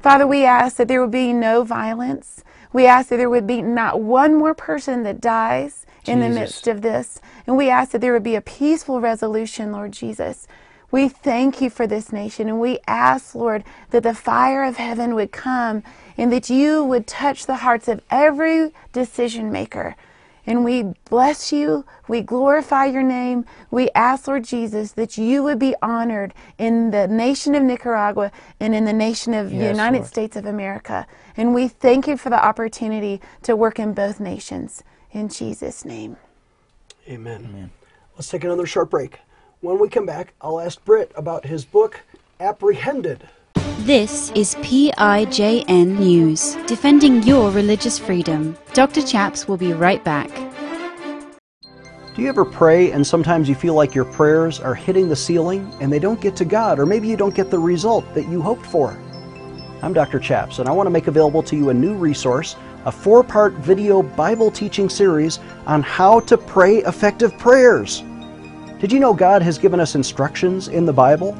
Father, 0.00 0.26
we 0.26 0.46
ask 0.46 0.76
that 0.76 0.88
there 0.88 1.02
would 1.02 1.10
be 1.10 1.34
no 1.34 1.62
violence. 1.62 2.42
We 2.72 2.86
ask 2.86 3.08
that 3.08 3.16
there 3.16 3.30
would 3.30 3.46
be 3.46 3.62
not 3.62 4.00
one 4.00 4.34
more 4.36 4.54
person 4.54 5.02
that 5.04 5.20
dies 5.20 5.86
in 6.06 6.20
the 6.20 6.28
midst 6.28 6.68
of 6.68 6.82
this. 6.82 7.20
And 7.46 7.56
we 7.56 7.70
ask 7.70 7.92
that 7.92 8.00
there 8.00 8.12
would 8.12 8.22
be 8.22 8.36
a 8.36 8.40
peaceful 8.40 9.00
resolution, 9.00 9.72
Lord 9.72 9.92
Jesus. 9.92 10.46
We 10.90 11.08
thank 11.08 11.60
you 11.60 11.70
for 11.70 11.86
this 11.86 12.12
nation 12.12 12.48
and 12.48 12.60
we 12.60 12.78
ask, 12.86 13.34
Lord, 13.34 13.64
that 13.90 14.04
the 14.04 14.14
fire 14.14 14.64
of 14.64 14.76
heaven 14.76 15.14
would 15.16 15.32
come 15.32 15.82
and 16.16 16.32
that 16.32 16.48
you 16.48 16.84
would 16.84 17.06
touch 17.06 17.46
the 17.46 17.56
hearts 17.56 17.88
of 17.88 18.02
every 18.10 18.72
decision 18.92 19.52
maker. 19.52 19.96
And 20.46 20.64
we 20.64 20.94
bless 21.10 21.52
you. 21.52 21.84
We 22.08 22.20
glorify 22.22 22.86
your 22.86 23.02
name. 23.02 23.44
We 23.70 23.90
ask, 23.94 24.28
Lord 24.28 24.44
Jesus, 24.44 24.92
that 24.92 25.18
you 25.18 25.42
would 25.42 25.58
be 25.58 25.74
honored 25.82 26.32
in 26.56 26.90
the 26.92 27.08
nation 27.08 27.54
of 27.54 27.62
Nicaragua 27.62 28.30
and 28.60 28.74
in 28.74 28.84
the 28.84 28.92
nation 28.92 29.34
of 29.34 29.50
the 29.50 29.56
Yes, 29.56 29.70
United 29.72 29.98
Lord. 29.98 30.08
States 30.08 30.36
of 30.36 30.46
America. 30.46 31.06
And 31.36 31.54
we 31.54 31.66
thank 31.68 32.06
you 32.06 32.16
for 32.16 32.30
the 32.30 32.42
opportunity 32.42 33.20
to 33.42 33.56
work 33.56 33.78
in 33.78 33.92
both 33.92 34.20
nations. 34.20 34.84
In 35.12 35.28
Jesus' 35.28 35.84
name. 35.84 36.16
Amen. 37.08 37.70
Let's 38.14 38.28
take 38.28 38.44
another 38.44 38.66
short 38.66 38.90
break. 38.90 39.20
When 39.60 39.78
we 39.78 39.88
come 39.88 40.06
back, 40.06 40.34
I'll 40.40 40.60
ask 40.60 40.84
Britt 40.84 41.12
about 41.16 41.46
his 41.46 41.64
book, 41.64 42.02
Apprehended. 42.38 43.28
This 43.80 44.30
is 44.34 44.54
PIJN 44.56 45.98
News, 45.98 46.54
defending 46.66 47.22
your 47.24 47.50
religious 47.50 47.98
freedom. 47.98 48.56
Dr. 48.72 49.02
Chaps 49.02 49.46
will 49.46 49.58
be 49.58 49.74
right 49.74 50.02
back. 50.02 50.30
Do 52.14 52.22
you 52.22 52.30
ever 52.30 52.46
pray 52.46 52.92
and 52.92 53.06
sometimes 53.06 53.50
you 53.50 53.54
feel 53.54 53.74
like 53.74 53.94
your 53.94 54.06
prayers 54.06 54.60
are 54.60 54.74
hitting 54.74 55.10
the 55.10 55.14
ceiling 55.14 55.70
and 55.82 55.92
they 55.92 55.98
don't 55.98 56.22
get 56.22 56.34
to 56.36 56.46
God, 56.46 56.78
or 56.78 56.86
maybe 56.86 57.06
you 57.06 57.18
don't 57.18 57.34
get 57.34 57.50
the 57.50 57.58
result 57.58 58.06
that 58.14 58.26
you 58.28 58.40
hoped 58.40 58.64
for? 58.64 58.98
I'm 59.82 59.92
Dr. 59.92 60.18
Chaps, 60.18 60.58
and 60.58 60.70
I 60.70 60.72
want 60.72 60.86
to 60.86 60.90
make 60.90 61.06
available 61.06 61.42
to 61.42 61.54
you 61.54 61.68
a 61.68 61.74
new 61.74 61.94
resource, 61.94 62.56
a 62.86 62.90
four 62.90 63.22
part 63.22 63.52
video 63.54 64.02
Bible 64.02 64.50
teaching 64.50 64.88
series 64.88 65.38
on 65.66 65.82
how 65.82 66.20
to 66.20 66.38
pray 66.38 66.78
effective 66.78 67.36
prayers. 67.36 68.02
Did 68.80 68.90
you 68.90 69.00
know 69.00 69.12
God 69.12 69.42
has 69.42 69.58
given 69.58 69.80
us 69.80 69.94
instructions 69.94 70.68
in 70.68 70.86
the 70.86 70.94
Bible? 70.94 71.36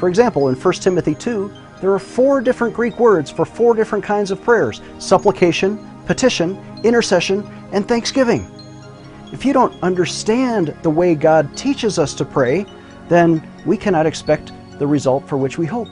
For 0.00 0.08
example, 0.08 0.48
in 0.48 0.56
1 0.56 0.74
Timothy 0.74 1.14
2, 1.14 1.50
there 1.80 1.92
are 1.92 1.98
four 1.98 2.40
different 2.40 2.74
Greek 2.74 2.98
words 2.98 3.30
for 3.30 3.44
four 3.44 3.74
different 3.74 4.04
kinds 4.04 4.30
of 4.30 4.42
prayers 4.42 4.80
supplication, 4.98 5.78
petition, 6.06 6.58
intercession, 6.84 7.46
and 7.72 7.86
thanksgiving. 7.86 8.50
If 9.32 9.44
you 9.44 9.52
don't 9.52 9.74
understand 9.82 10.74
the 10.82 10.90
way 10.90 11.14
God 11.14 11.56
teaches 11.56 11.98
us 11.98 12.14
to 12.14 12.24
pray, 12.24 12.64
then 13.08 13.42
we 13.66 13.76
cannot 13.76 14.06
expect 14.06 14.52
the 14.78 14.86
result 14.86 15.28
for 15.28 15.36
which 15.36 15.58
we 15.58 15.66
hope. 15.66 15.88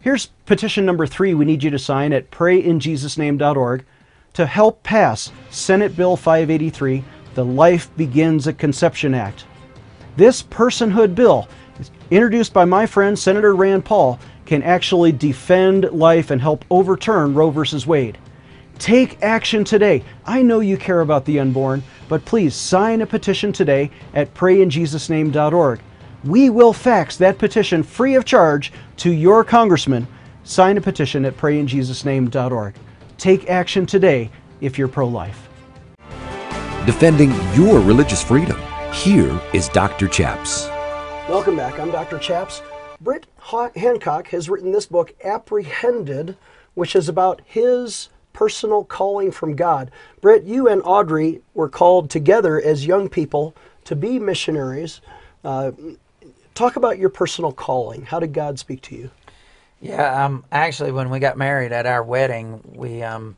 Here's 0.00 0.26
petition 0.46 0.86
number 0.86 1.06
three 1.06 1.32
we 1.32 1.44
need 1.44 1.62
you 1.62 1.70
to 1.70 1.78
sign 1.78 2.12
at 2.12 2.30
prayinjesusname.org 2.30 3.84
to 4.32 4.46
help 4.46 4.82
pass 4.82 5.30
Senate 5.50 5.96
Bill 5.96 6.16
583, 6.16 7.04
the 7.34 7.44
Life 7.44 7.94
Begins 7.96 8.48
at 8.48 8.58
Conception 8.58 9.14
Act. 9.14 9.44
This 10.16 10.42
personhood 10.42 11.14
bill, 11.14 11.48
introduced 12.10 12.52
by 12.52 12.64
my 12.64 12.86
friend 12.86 13.16
Senator 13.16 13.54
Rand 13.54 13.84
Paul, 13.84 14.18
can 14.46 14.62
actually 14.64 15.12
defend 15.12 15.84
life 15.92 16.32
and 16.32 16.40
help 16.40 16.64
overturn 16.70 17.34
Roe 17.34 17.50
v. 17.50 17.62
Wade. 17.86 18.18
Take 18.80 19.22
action 19.22 19.62
today. 19.62 20.02
I 20.24 20.40
know 20.40 20.60
you 20.60 20.78
care 20.78 21.02
about 21.02 21.26
the 21.26 21.38
unborn, 21.38 21.82
but 22.08 22.24
please 22.24 22.54
sign 22.54 23.02
a 23.02 23.06
petition 23.06 23.52
today 23.52 23.90
at 24.14 24.32
prayinjesusname.org. 24.32 25.80
We 26.24 26.48
will 26.48 26.72
fax 26.72 27.18
that 27.18 27.36
petition 27.36 27.82
free 27.82 28.14
of 28.14 28.24
charge 28.24 28.72
to 28.96 29.12
your 29.12 29.44
congressman. 29.44 30.08
Sign 30.44 30.78
a 30.78 30.80
petition 30.80 31.26
at 31.26 31.36
prayinjesusname.org. 31.36 32.74
Take 33.18 33.50
action 33.50 33.84
today 33.84 34.30
if 34.62 34.78
you're 34.78 34.88
pro 34.88 35.06
life. 35.06 35.50
Defending 36.86 37.32
your 37.52 37.80
religious 37.80 38.22
freedom. 38.22 38.58
Here 38.94 39.38
is 39.52 39.68
Dr. 39.68 40.08
Chaps. 40.08 40.68
Welcome 41.28 41.54
back. 41.54 41.78
I'm 41.78 41.90
Dr. 41.90 42.18
Chaps. 42.18 42.62
Britt 42.98 43.26
Hancock 43.76 44.28
has 44.28 44.48
written 44.48 44.72
this 44.72 44.86
book, 44.86 45.14
Apprehended, 45.22 46.38
which 46.72 46.96
is 46.96 47.10
about 47.10 47.42
his 47.44 48.08
personal 48.32 48.84
calling 48.84 49.30
from 49.30 49.56
God. 49.56 49.90
Britt, 50.20 50.44
you 50.44 50.68
and 50.68 50.82
Audrey 50.84 51.42
were 51.54 51.68
called 51.68 52.10
together 52.10 52.60
as 52.60 52.86
young 52.86 53.08
people 53.08 53.54
to 53.84 53.96
be 53.96 54.18
missionaries. 54.18 55.00
Uh, 55.44 55.72
talk 56.54 56.76
about 56.76 56.98
your 56.98 57.08
personal 57.10 57.52
calling. 57.52 58.02
How 58.02 58.20
did 58.20 58.32
God 58.32 58.58
speak 58.58 58.82
to 58.82 58.94
you? 58.94 59.10
Yeah, 59.80 60.24
um, 60.24 60.44
actually, 60.52 60.92
when 60.92 61.08
we 61.08 61.18
got 61.18 61.38
married 61.38 61.72
at 61.72 61.86
our 61.86 62.02
wedding, 62.02 62.60
we 62.74 63.02
um, 63.02 63.36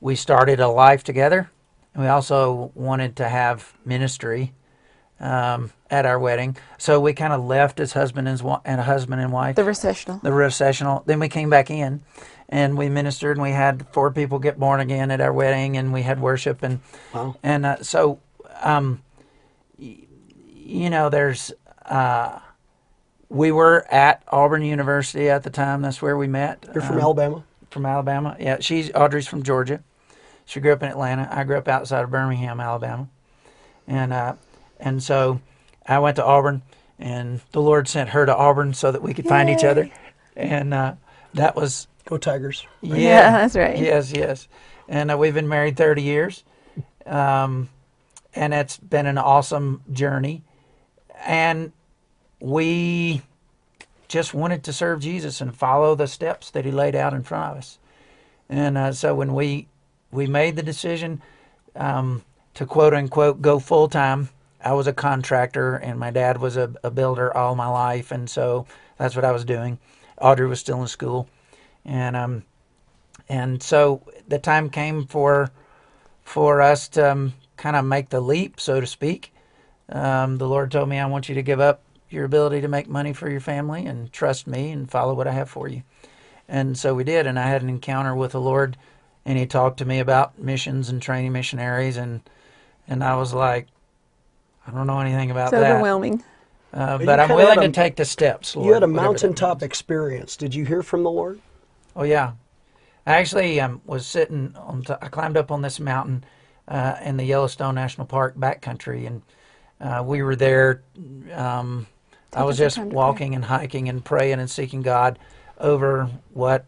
we 0.00 0.16
started 0.16 0.60
a 0.60 0.68
life 0.68 1.02
together. 1.02 1.50
We 1.96 2.06
also 2.06 2.70
wanted 2.74 3.16
to 3.16 3.28
have 3.28 3.72
ministry 3.84 4.52
um, 5.18 5.72
at 5.90 6.04
our 6.04 6.18
wedding, 6.18 6.58
so 6.76 7.00
we 7.00 7.14
kind 7.14 7.32
of 7.32 7.42
left 7.42 7.80
as 7.80 7.94
husband 7.94 8.28
and, 8.28 8.40
and 8.66 8.80
husband 8.82 9.22
and 9.22 9.32
wife. 9.32 9.56
The 9.56 9.64
recessional. 9.64 10.20
The 10.22 10.32
recessional. 10.32 11.02
Then 11.06 11.20
we 11.20 11.28
came 11.30 11.48
back 11.48 11.70
in, 11.70 12.02
and 12.48 12.78
we 12.78 12.88
ministered 12.88 13.36
and 13.36 13.42
we 13.42 13.50
had 13.50 13.86
four 13.92 14.10
people 14.10 14.38
get 14.38 14.58
born 14.58 14.80
again 14.80 15.10
at 15.10 15.20
our 15.20 15.32
wedding 15.32 15.76
and 15.76 15.92
we 15.92 16.02
had 16.02 16.20
worship 16.20 16.62
and 16.62 16.80
wow. 17.14 17.36
and 17.42 17.66
uh, 17.66 17.82
so 17.82 18.20
um, 18.60 19.02
y- 19.78 19.98
you 20.54 20.90
know 20.90 21.10
there's 21.10 21.52
uh, 21.86 22.38
we 23.28 23.52
were 23.52 23.86
at 23.90 24.22
Auburn 24.28 24.62
University 24.62 25.28
at 25.28 25.42
the 25.42 25.50
time 25.50 25.82
that's 25.82 26.00
where 26.00 26.16
we 26.16 26.26
met. 26.26 26.64
You're 26.72 26.82
from 26.82 26.96
um, 26.96 27.02
Alabama? 27.02 27.44
from 27.70 27.84
Alabama 27.84 28.34
yeah 28.40 28.58
she's 28.60 28.90
Audrey's 28.94 29.26
from 29.26 29.42
Georgia. 29.42 29.82
She 30.46 30.60
grew 30.60 30.72
up 30.72 30.82
in 30.82 30.88
Atlanta. 30.88 31.28
I 31.30 31.44
grew 31.44 31.58
up 31.58 31.68
outside 31.68 32.04
of 32.04 32.10
Birmingham 32.10 32.58
Alabama. 32.58 33.08
And 33.86 34.12
uh, 34.14 34.34
and 34.80 35.02
so 35.02 35.40
I 35.84 35.98
went 35.98 36.16
to 36.16 36.24
Auburn 36.24 36.62
and 36.98 37.40
the 37.52 37.60
Lord 37.60 37.86
sent 37.86 38.10
her 38.10 38.24
to 38.26 38.34
Auburn 38.34 38.74
so 38.74 38.90
that 38.90 39.02
we 39.02 39.12
could 39.14 39.24
Yay. 39.26 39.28
find 39.28 39.50
each 39.50 39.64
other. 39.64 39.90
And 40.36 40.72
uh, 40.72 40.94
that 41.34 41.54
was 41.54 41.86
Go 42.08 42.16
Tigers. 42.16 42.66
Yeah, 42.80 42.96
yeah 42.96 43.30
that's 43.32 43.54
right. 43.54 43.76
Yes, 43.76 44.12
yes. 44.12 44.48
And 44.88 45.10
uh, 45.10 45.18
we've 45.18 45.34
been 45.34 45.46
married 45.46 45.76
30 45.76 46.00
years. 46.00 46.42
Um, 47.04 47.68
and 48.34 48.54
it's 48.54 48.78
been 48.78 49.04
an 49.04 49.18
awesome 49.18 49.82
journey. 49.92 50.42
And 51.26 51.70
we 52.40 53.20
just 54.08 54.32
wanted 54.32 54.64
to 54.64 54.72
serve 54.72 55.00
Jesus 55.00 55.42
and 55.42 55.54
follow 55.54 55.94
the 55.94 56.06
steps 56.06 56.50
that 56.52 56.64
he 56.64 56.70
laid 56.70 56.96
out 56.96 57.12
in 57.12 57.24
front 57.24 57.52
of 57.52 57.58
us. 57.58 57.78
And 58.48 58.78
uh, 58.78 58.92
so 58.92 59.14
when 59.14 59.34
we 59.34 59.68
we 60.10 60.26
made 60.26 60.56
the 60.56 60.62
decision 60.62 61.20
um, 61.76 62.24
to 62.54 62.64
quote 62.64 62.94
unquote 62.94 63.42
go 63.42 63.58
full 63.58 63.86
time, 63.86 64.30
I 64.64 64.72
was 64.72 64.86
a 64.86 64.94
contractor 64.94 65.76
and 65.76 66.00
my 66.00 66.10
dad 66.10 66.40
was 66.40 66.56
a, 66.56 66.72
a 66.82 66.90
builder 66.90 67.36
all 67.36 67.54
my 67.54 67.68
life, 67.68 68.10
and 68.10 68.30
so 68.30 68.64
that's 68.96 69.14
what 69.14 69.26
I 69.26 69.32
was 69.32 69.44
doing. 69.44 69.78
Audrey 70.18 70.48
was 70.48 70.60
still 70.60 70.80
in 70.80 70.88
school 70.88 71.28
and 71.88 72.16
um, 72.16 72.44
and 73.28 73.62
so 73.62 74.02
the 74.28 74.38
time 74.38 74.70
came 74.70 75.06
for 75.06 75.50
for 76.22 76.60
us 76.60 76.88
to 76.88 77.10
um, 77.10 77.34
kind 77.56 77.74
of 77.74 77.84
make 77.84 78.10
the 78.10 78.20
leap, 78.20 78.60
so 78.60 78.80
to 78.80 78.86
speak. 78.86 79.32
Um, 79.88 80.36
the 80.36 80.46
Lord 80.46 80.70
told 80.70 80.88
me, 80.88 80.98
"I 80.98 81.06
want 81.06 81.28
you 81.28 81.34
to 81.34 81.42
give 81.42 81.60
up 81.60 81.80
your 82.10 82.24
ability 82.24 82.60
to 82.60 82.68
make 82.68 82.88
money 82.88 83.12
for 83.12 83.28
your 83.30 83.40
family 83.40 83.86
and 83.86 84.12
trust 84.12 84.46
me 84.46 84.70
and 84.70 84.90
follow 84.90 85.14
what 85.14 85.26
I 85.26 85.32
have 85.32 85.48
for 85.48 85.66
you." 85.66 85.82
And 86.46 86.78
so 86.78 86.94
we 86.94 87.04
did, 87.04 87.26
and 87.26 87.38
I 87.38 87.48
had 87.48 87.62
an 87.62 87.68
encounter 87.68 88.14
with 88.14 88.32
the 88.32 88.40
Lord, 88.40 88.76
and 89.24 89.38
He 89.38 89.46
talked 89.46 89.78
to 89.78 89.84
me 89.86 89.98
about 89.98 90.38
missions 90.38 90.90
and 90.90 91.00
training 91.00 91.32
missionaries, 91.32 91.96
and 91.96 92.20
and 92.86 93.02
I 93.02 93.16
was 93.16 93.32
like, 93.32 93.66
I 94.66 94.70
don't 94.70 94.86
know 94.86 95.00
anything 95.00 95.30
about 95.30 95.52
it's 95.52 95.62
that. 95.62 95.72
overwhelming. 95.72 96.22
Uh, 96.70 96.98
but 96.98 97.18
I'm 97.18 97.30
willing 97.30 97.60
a, 97.60 97.62
to 97.62 97.72
take 97.72 97.96
the 97.96 98.04
steps. 98.04 98.54
Lord, 98.54 98.66
you 98.66 98.74
had 98.74 98.82
a 98.82 98.86
mountaintop 98.86 99.62
experience. 99.62 100.36
Did 100.36 100.54
you 100.54 100.66
hear 100.66 100.82
from 100.82 101.02
the 101.02 101.10
Lord? 101.10 101.40
Oh 101.98 102.04
yeah, 102.04 102.34
I 103.04 103.14
actually 103.14 103.60
um, 103.60 103.82
was 103.84 104.06
sitting 104.06 104.54
on. 104.56 104.84
T- 104.84 104.94
I 105.02 105.08
climbed 105.08 105.36
up 105.36 105.50
on 105.50 105.62
this 105.62 105.80
mountain 105.80 106.24
uh, 106.68 106.94
in 107.04 107.16
the 107.16 107.24
Yellowstone 107.24 107.74
National 107.74 108.06
Park 108.06 108.36
backcountry, 108.36 109.08
and 109.08 109.22
uh, 109.80 110.04
we 110.04 110.22
were 110.22 110.36
there. 110.36 110.84
Um, 111.34 111.88
I 112.32 112.44
was 112.44 112.56
just 112.56 112.78
walking 112.78 113.34
and 113.34 113.44
hiking 113.44 113.88
and 113.88 114.04
praying 114.04 114.38
and 114.38 114.48
seeking 114.48 114.80
God 114.80 115.18
over 115.58 116.08
what 116.32 116.66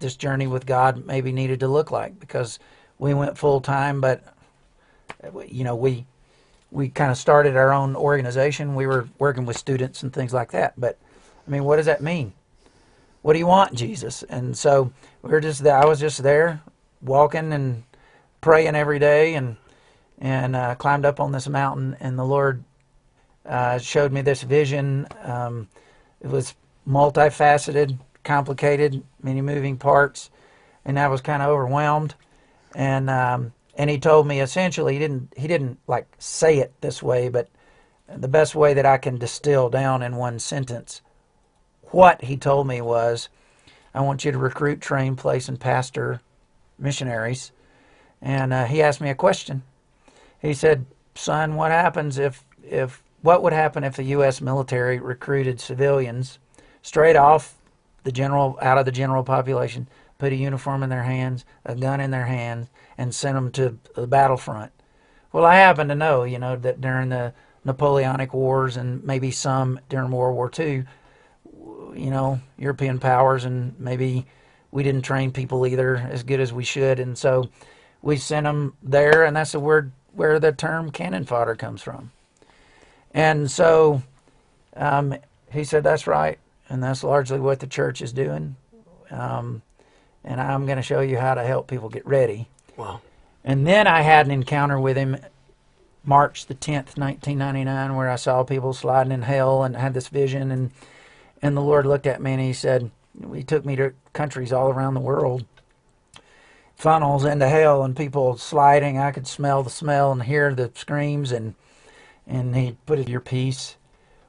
this 0.00 0.16
journey 0.16 0.48
with 0.48 0.66
God 0.66 1.06
maybe 1.06 1.30
needed 1.30 1.60
to 1.60 1.68
look 1.68 1.92
like 1.92 2.18
because 2.18 2.58
we 2.98 3.14
went 3.14 3.38
full 3.38 3.60
time, 3.60 4.00
but 4.00 4.24
you 5.46 5.62
know 5.62 5.76
we 5.76 6.06
we 6.72 6.88
kind 6.88 7.12
of 7.12 7.16
started 7.16 7.56
our 7.56 7.72
own 7.72 7.94
organization. 7.94 8.74
We 8.74 8.88
were 8.88 9.08
working 9.20 9.46
with 9.46 9.56
students 9.56 10.02
and 10.02 10.12
things 10.12 10.34
like 10.34 10.50
that. 10.50 10.74
But 10.76 10.98
I 11.46 11.50
mean, 11.52 11.62
what 11.62 11.76
does 11.76 11.86
that 11.86 12.02
mean? 12.02 12.32
What 13.26 13.32
do 13.32 13.40
you 13.40 13.46
want, 13.48 13.74
Jesus? 13.74 14.22
And 14.22 14.56
so 14.56 14.92
we 15.20 15.30
were 15.30 15.40
just. 15.40 15.66
I 15.66 15.84
was 15.84 15.98
just 15.98 16.22
there, 16.22 16.62
walking 17.02 17.52
and 17.52 17.82
praying 18.40 18.76
every 18.76 19.00
day, 19.00 19.34
and 19.34 19.56
and 20.20 20.54
uh, 20.54 20.76
climbed 20.76 21.04
up 21.04 21.18
on 21.18 21.32
this 21.32 21.48
mountain. 21.48 21.96
And 21.98 22.16
the 22.16 22.24
Lord 22.24 22.62
uh, 23.44 23.78
showed 23.78 24.12
me 24.12 24.20
this 24.22 24.44
vision. 24.44 25.08
Um, 25.24 25.66
it 26.20 26.28
was 26.28 26.54
multifaceted, 26.86 27.98
complicated, 28.22 29.02
many 29.20 29.40
moving 29.40 29.76
parts, 29.76 30.30
and 30.84 30.96
I 30.96 31.08
was 31.08 31.20
kind 31.20 31.42
of 31.42 31.48
overwhelmed. 31.48 32.14
And 32.76 33.10
um, 33.10 33.52
and 33.74 33.90
He 33.90 33.98
told 33.98 34.28
me 34.28 34.40
essentially 34.40 34.92
he 34.92 35.00
didn't 35.00 35.32
he 35.36 35.48
didn't 35.48 35.80
like 35.88 36.06
say 36.20 36.58
it 36.58 36.72
this 36.80 37.02
way, 37.02 37.28
but 37.28 37.48
the 38.08 38.28
best 38.28 38.54
way 38.54 38.72
that 38.74 38.86
I 38.86 38.98
can 38.98 39.18
distill 39.18 39.68
down 39.68 40.04
in 40.04 40.14
one 40.14 40.38
sentence 40.38 41.02
what 41.90 42.24
he 42.24 42.36
told 42.36 42.66
me 42.66 42.80
was, 42.80 43.28
I 43.94 44.00
want 44.00 44.24
you 44.24 44.32
to 44.32 44.38
recruit, 44.38 44.80
train, 44.80 45.16
place, 45.16 45.48
and 45.48 45.58
pastor 45.58 46.20
missionaries. 46.78 47.52
And 48.20 48.52
uh, 48.52 48.64
he 48.64 48.82
asked 48.82 49.00
me 49.00 49.10
a 49.10 49.14
question. 49.14 49.62
He 50.40 50.52
said, 50.52 50.86
"Son, 51.14 51.54
what 51.54 51.70
happens 51.70 52.18
if 52.18 52.44
if 52.62 53.02
what 53.22 53.42
would 53.42 53.52
happen 53.52 53.84
if 53.84 53.96
the 53.96 54.04
U.S. 54.04 54.40
military 54.40 54.98
recruited 54.98 55.60
civilians 55.60 56.38
straight 56.82 57.16
off 57.16 57.56
the 58.04 58.12
general 58.12 58.58
out 58.62 58.78
of 58.78 58.84
the 58.84 58.92
general 58.92 59.24
population, 59.24 59.88
put 60.18 60.32
a 60.32 60.36
uniform 60.36 60.82
in 60.82 60.90
their 60.90 61.02
hands, 61.02 61.44
a 61.64 61.74
gun 61.74 62.00
in 62.00 62.10
their 62.10 62.26
hands, 62.26 62.68
and 62.96 63.14
sent 63.14 63.34
them 63.34 63.50
to 63.52 63.78
the 63.94 64.06
battlefront. 64.06 64.72
Well, 65.32 65.44
I 65.44 65.56
happen 65.56 65.88
to 65.88 65.94
know, 65.94 66.22
you 66.22 66.38
know, 66.38 66.56
that 66.56 66.80
during 66.80 67.08
the 67.08 67.34
Napoleonic 67.64 68.32
Wars 68.32 68.76
and 68.76 69.02
maybe 69.02 69.30
some 69.30 69.80
during 69.88 70.10
World 70.10 70.36
War 70.36 70.50
II, 70.56 70.84
you 71.96 72.10
know, 72.10 72.40
European 72.58 72.98
powers 72.98 73.44
and 73.44 73.78
maybe 73.78 74.26
we 74.70 74.82
didn't 74.82 75.02
train 75.02 75.32
people 75.32 75.66
either 75.66 75.96
as 75.96 76.22
good 76.22 76.40
as 76.40 76.52
we 76.52 76.64
should, 76.64 77.00
and 77.00 77.16
so 77.16 77.48
we 78.02 78.16
sent 78.16 78.44
them 78.44 78.76
there, 78.82 79.24
and 79.24 79.34
that's 79.36 79.52
the 79.52 79.60
word 79.60 79.90
where 80.12 80.38
the 80.38 80.52
term 80.52 80.90
cannon 80.90 81.24
fodder 81.24 81.54
comes 81.54 81.82
from. 81.82 82.10
And 83.12 83.50
so 83.50 84.02
um, 84.76 85.14
he 85.50 85.64
said, 85.64 85.82
"That's 85.82 86.06
right," 86.06 86.38
and 86.68 86.82
that's 86.82 87.02
largely 87.02 87.40
what 87.40 87.60
the 87.60 87.66
church 87.66 88.02
is 88.02 88.12
doing. 88.12 88.56
Um, 89.10 89.62
and 90.24 90.40
I'm 90.40 90.66
going 90.66 90.76
to 90.76 90.82
show 90.82 91.00
you 91.00 91.16
how 91.16 91.34
to 91.34 91.44
help 91.44 91.68
people 91.68 91.88
get 91.88 92.06
ready. 92.06 92.48
Wow. 92.76 93.00
And 93.44 93.66
then 93.66 93.86
I 93.86 94.02
had 94.02 94.26
an 94.26 94.32
encounter 94.32 94.78
with 94.78 94.96
him 94.96 95.16
March 96.04 96.46
the 96.46 96.54
10th, 96.54 96.98
1999, 96.98 97.96
where 97.96 98.10
I 98.10 98.16
saw 98.16 98.42
people 98.42 98.72
sliding 98.72 99.12
in 99.12 99.22
hell 99.22 99.62
and 99.62 99.76
had 99.76 99.94
this 99.94 100.08
vision. 100.08 100.50
And, 100.50 100.70
and 101.42 101.56
the 101.56 101.62
Lord 101.62 101.86
looked 101.86 102.06
at 102.06 102.22
me 102.22 102.32
and 102.32 102.40
he 102.40 102.52
said, 102.52 102.90
He 103.34 103.42
took 103.42 103.64
me 103.64 103.76
to 103.76 103.92
countries 104.12 104.52
all 104.52 104.70
around 104.70 104.94
the 104.94 105.00
world, 105.00 105.44
funnels 106.76 107.24
into 107.24 107.48
hell, 107.48 107.82
and 107.84 107.96
people 107.96 108.36
sliding. 108.36 108.98
I 108.98 109.12
could 109.12 109.26
smell 109.26 109.62
the 109.62 109.70
smell 109.70 110.12
and 110.12 110.22
hear 110.22 110.54
the 110.54 110.70
screams. 110.74 111.32
And, 111.32 111.54
and 112.26 112.56
he 112.56 112.76
put 112.86 112.98
it, 112.98 113.08
Your 113.08 113.20
peace. 113.20 113.76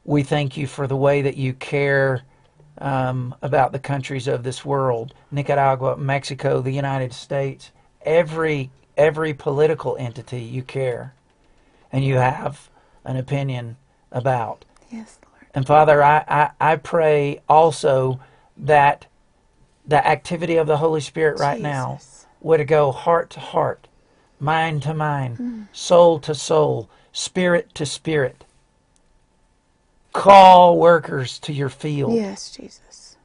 We 0.04 0.24
thank 0.24 0.56
you 0.56 0.68
for 0.68 0.88
the 0.88 0.96
way 0.96 1.22
that 1.22 1.38
you 1.38 1.54
care 1.54 2.24
um, 2.78 3.36
about 3.42 3.72
the 3.72 3.80
countries 3.80 4.28
of 4.28 4.44
this 4.44 4.64
world 4.64 5.14
Nicaragua, 5.32 5.98
Mexico, 5.98 6.62
the 6.62 6.72
United 6.72 7.14
States. 7.14 7.72
Every, 8.04 8.70
every 8.96 9.34
political 9.34 9.98
entity 9.98 10.42
you 10.42 10.64
care 10.64 11.14
and 11.92 12.06
you 12.06 12.16
have 12.16 12.70
an 13.04 13.18
opinion 13.18 13.78
about. 14.12 14.66
Yes. 14.92 15.20
And 15.58 15.66
Father, 15.66 16.04
I, 16.04 16.24
I, 16.28 16.74
I 16.74 16.76
pray 16.76 17.42
also 17.50 18.20
that 18.58 19.08
the 19.88 20.08
activity 20.08 20.58
of 20.58 20.68
the 20.68 20.78
Holy 20.78 21.02
Spirit 21.02 21.40
right 21.40 21.60
now 21.60 21.96
Jesus. 21.96 22.28
would 22.42 22.68
go 22.68 22.92
heart 22.92 23.32
to 23.32 23.40
heart, 23.40 23.88
mind 24.40 24.84
to 24.84 24.94
mind, 24.94 25.68
soul 25.74 26.20
to 26.20 26.36
soul, 26.36 26.92
spirit 27.12 27.74
to 27.74 27.88
spirit. 27.88 28.46
Call 30.14 30.78
workers 30.78 31.40
to 31.40 31.52
your 31.52 31.70
field. 31.70 32.14
Yes, 32.14 32.52
Jesus. 32.56 33.18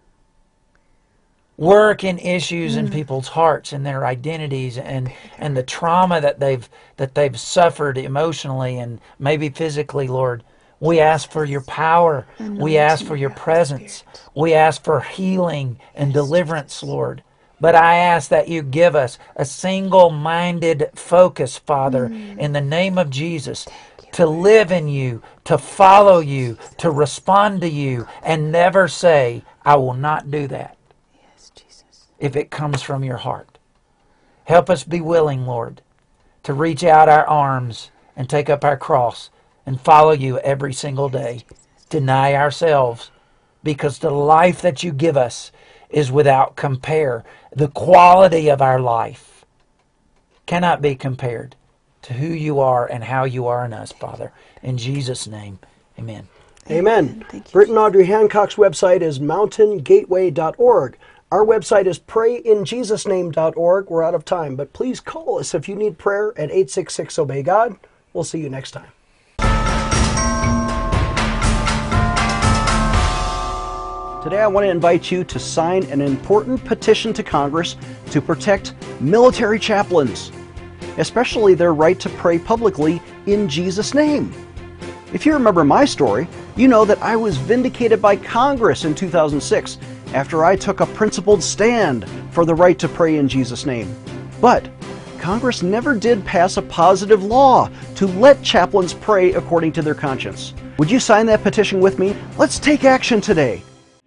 Work 1.59 2.03
in 2.03 2.19
issues 2.19 2.77
in 2.77 2.89
mm. 2.89 2.93
people's 2.95 3.29
hearts 3.29 3.75
and 3.75 3.85
their 3.85 4.07
identities 4.07 4.79
and, 4.79 5.13
and 5.37 5.55
the 5.55 5.63
trauma 5.63 6.19
that 6.23 6.41
they've 6.41 6.67
that 6.97 7.15
they've 7.15 7.39
suffered 7.39 7.99
emotionally 7.99 8.79
and 8.79 9.03
maybe 9.19 9.51
physically, 9.51 10.09
Lord. 10.09 10.43
We 10.83 10.99
ask 10.99 11.31
for 11.31 11.45
your 11.45 11.61
power. 11.61 12.27
We 12.41 12.77
ask 12.77 13.07
for 13.07 13.15
your 13.15 13.31
presence. 13.31 14.03
We 14.35 14.53
ask 14.53 14.83
for 14.83 15.01
healing 15.01 15.79
and 15.95 16.13
deliverance, 16.13 16.83
Lord. 16.83 17.23
But 17.61 17.77
I 17.77 17.99
ask 17.99 18.29
that 18.31 18.49
you 18.49 18.63
give 18.63 18.97
us 18.97 19.17
a 19.37 19.45
single 19.45 20.11
minded 20.11 20.91
focus, 20.97 21.57
Father, 21.57 22.07
in 22.07 22.53
the 22.53 22.61
name 22.61 22.99
of 22.99 23.11
Jesus, 23.11 23.65
to 24.11 24.27
live 24.27 24.73
in 24.73 24.89
you, 24.89 25.23
to 25.45 25.57
follow 25.57 26.19
you, 26.19 26.59
to 26.79 26.91
respond 26.91 27.61
to 27.61 27.69
you, 27.69 28.09
and 28.25 28.51
never 28.51 28.89
say, 28.89 29.45
I 29.65 29.77
will 29.77 29.95
not 29.95 30.33
do 30.33 30.49
that 30.49 30.77
Yes, 31.15 31.53
Jesus. 31.55 32.09
if 32.19 32.35
it 32.35 32.51
comes 32.51 32.83
from 32.83 33.05
your 33.05 33.19
heart. 33.19 33.59
Help 34.47 34.69
us 34.69 34.83
be 34.83 35.01
willing, 35.01 35.47
Lord, 35.47 35.81
to 36.43 36.53
reach 36.53 36.83
out 36.83 37.09
our 37.09 37.25
arms 37.25 37.93
and 38.17 38.29
take 38.29 38.51
up 38.51 38.65
our 38.65 38.77
cross 38.77 39.31
and 39.67 39.81
follow 39.81 40.13
you 40.13 40.39
every 40.39 40.73
single 40.73 41.09
day. 41.09 41.45
Deny 41.89 42.35
ourselves 42.35 43.11
because 43.63 43.99
the 43.99 44.11
life 44.11 44.61
that 44.63 44.83
you 44.83 44.93
give 44.93 45.17
us 45.17 45.53
is 45.91 46.11
without 46.11 46.57
compare. 46.57 47.25
The 47.55 47.69
quality 47.69 48.49
of 48.49 48.63
our 48.63 48.81
life 48.81 49.45
cannot 50.47 50.83
be 50.83 50.95
compared 50.95 51.55
to 52.03 52.15
who 52.15 52.27
you 52.27 52.61
are 52.61 52.87
and 52.87 53.05
how 53.05 53.25
you 53.25 53.47
are 53.47 53.65
in 53.65 53.73
us, 53.73 53.93
Father. 53.93 54.33
In 54.63 54.77
Jesus' 54.79 55.27
name, 55.27 55.59
amen. 55.99 56.29
Amen. 56.71 57.25
Thank 57.29 57.51
Britt 57.53 57.69
and 57.69 57.79
Audrey 57.79 58.07
Hancock's 58.07 58.55
website 58.55 59.01
is 59.01 59.19
mountaingateway.org. 59.19 60.99
Our 61.31 61.45
website 61.45 61.87
is 61.87 61.99
prayinjesusname.org. 61.99 63.91
We're 63.91 64.03
out 64.03 64.15
of 64.15 64.25
time, 64.25 64.55
but 64.55 64.73
please 64.73 65.01
call 65.01 65.39
us 65.39 65.55
if 65.55 65.69
you 65.69 65.75
need 65.75 65.99
prayer 65.99 66.31
at 66.33 66.51
866 66.51 67.19
Obey 67.19 67.43
God. 67.43 67.77
We'll 68.13 68.25
see 68.25 68.41
you 68.41 68.51
next 68.51 68.73
time. 68.73 68.89
Today, 74.23 74.39
I 74.39 74.47
want 74.47 74.65
to 74.65 74.71
invite 74.71 75.11
you 75.11 75.25
to 75.25 75.39
sign 75.41 75.83
an 75.87 76.01
important 76.01 76.65
petition 76.65 77.13
to 77.15 77.25
Congress 77.25 77.75
to 78.13 78.23
protect 78.23 78.73
military 79.01 79.59
chaplains, 79.59 80.31
especially 80.97 81.55
their 81.55 81.75
right 81.75 81.99
to 81.99 82.09
pray 82.09 82.39
publicly 82.39 83.03
in 83.27 83.49
Jesus' 83.49 83.95
name. 83.95 84.33
If 85.13 85.27
you 85.27 85.33
remember 85.33 85.65
my 85.65 85.85
story, 85.85 86.29
you 86.55 86.69
know 86.69 86.85
that 86.85 87.03
I 87.03 87.17
was 87.17 87.37
vindicated 87.37 88.01
by 88.01 88.15
Congress 88.15 88.85
in 88.85 88.95
2006 88.95 89.79
after 90.15 90.45
I 90.45 90.55
took 90.55 90.79
a 90.79 90.87
principled 90.87 91.43
stand 91.43 92.09
for 92.31 92.45
the 92.45 92.55
right 92.55 92.79
to 92.79 92.89
pray 92.89 93.17
in 93.17 93.27
Jesus' 93.27 93.67
name. 93.67 93.93
But 94.41 94.71
Congress 95.19 95.65
never 95.65 95.97
did 95.97 96.25
pass 96.25 96.59
a 96.59 96.63
positive 96.63 97.25
law 97.25 97.69
to 97.97 98.07
let 98.07 98.41
chaplains 98.45 98.95
pray 98.95 99.33
according 99.33 99.73
to 99.73 99.83
their 99.83 99.97
conscience. 99.97 100.55
Would 100.79 100.93
you 100.93 101.01
sign 101.01 101.27
that 101.27 101.43
petition 101.43 101.81
with 101.81 101.99
me? 101.99 102.15
Let's 102.39 102.61
take 102.61 102.85
action 102.85 103.21
today. 103.21 103.65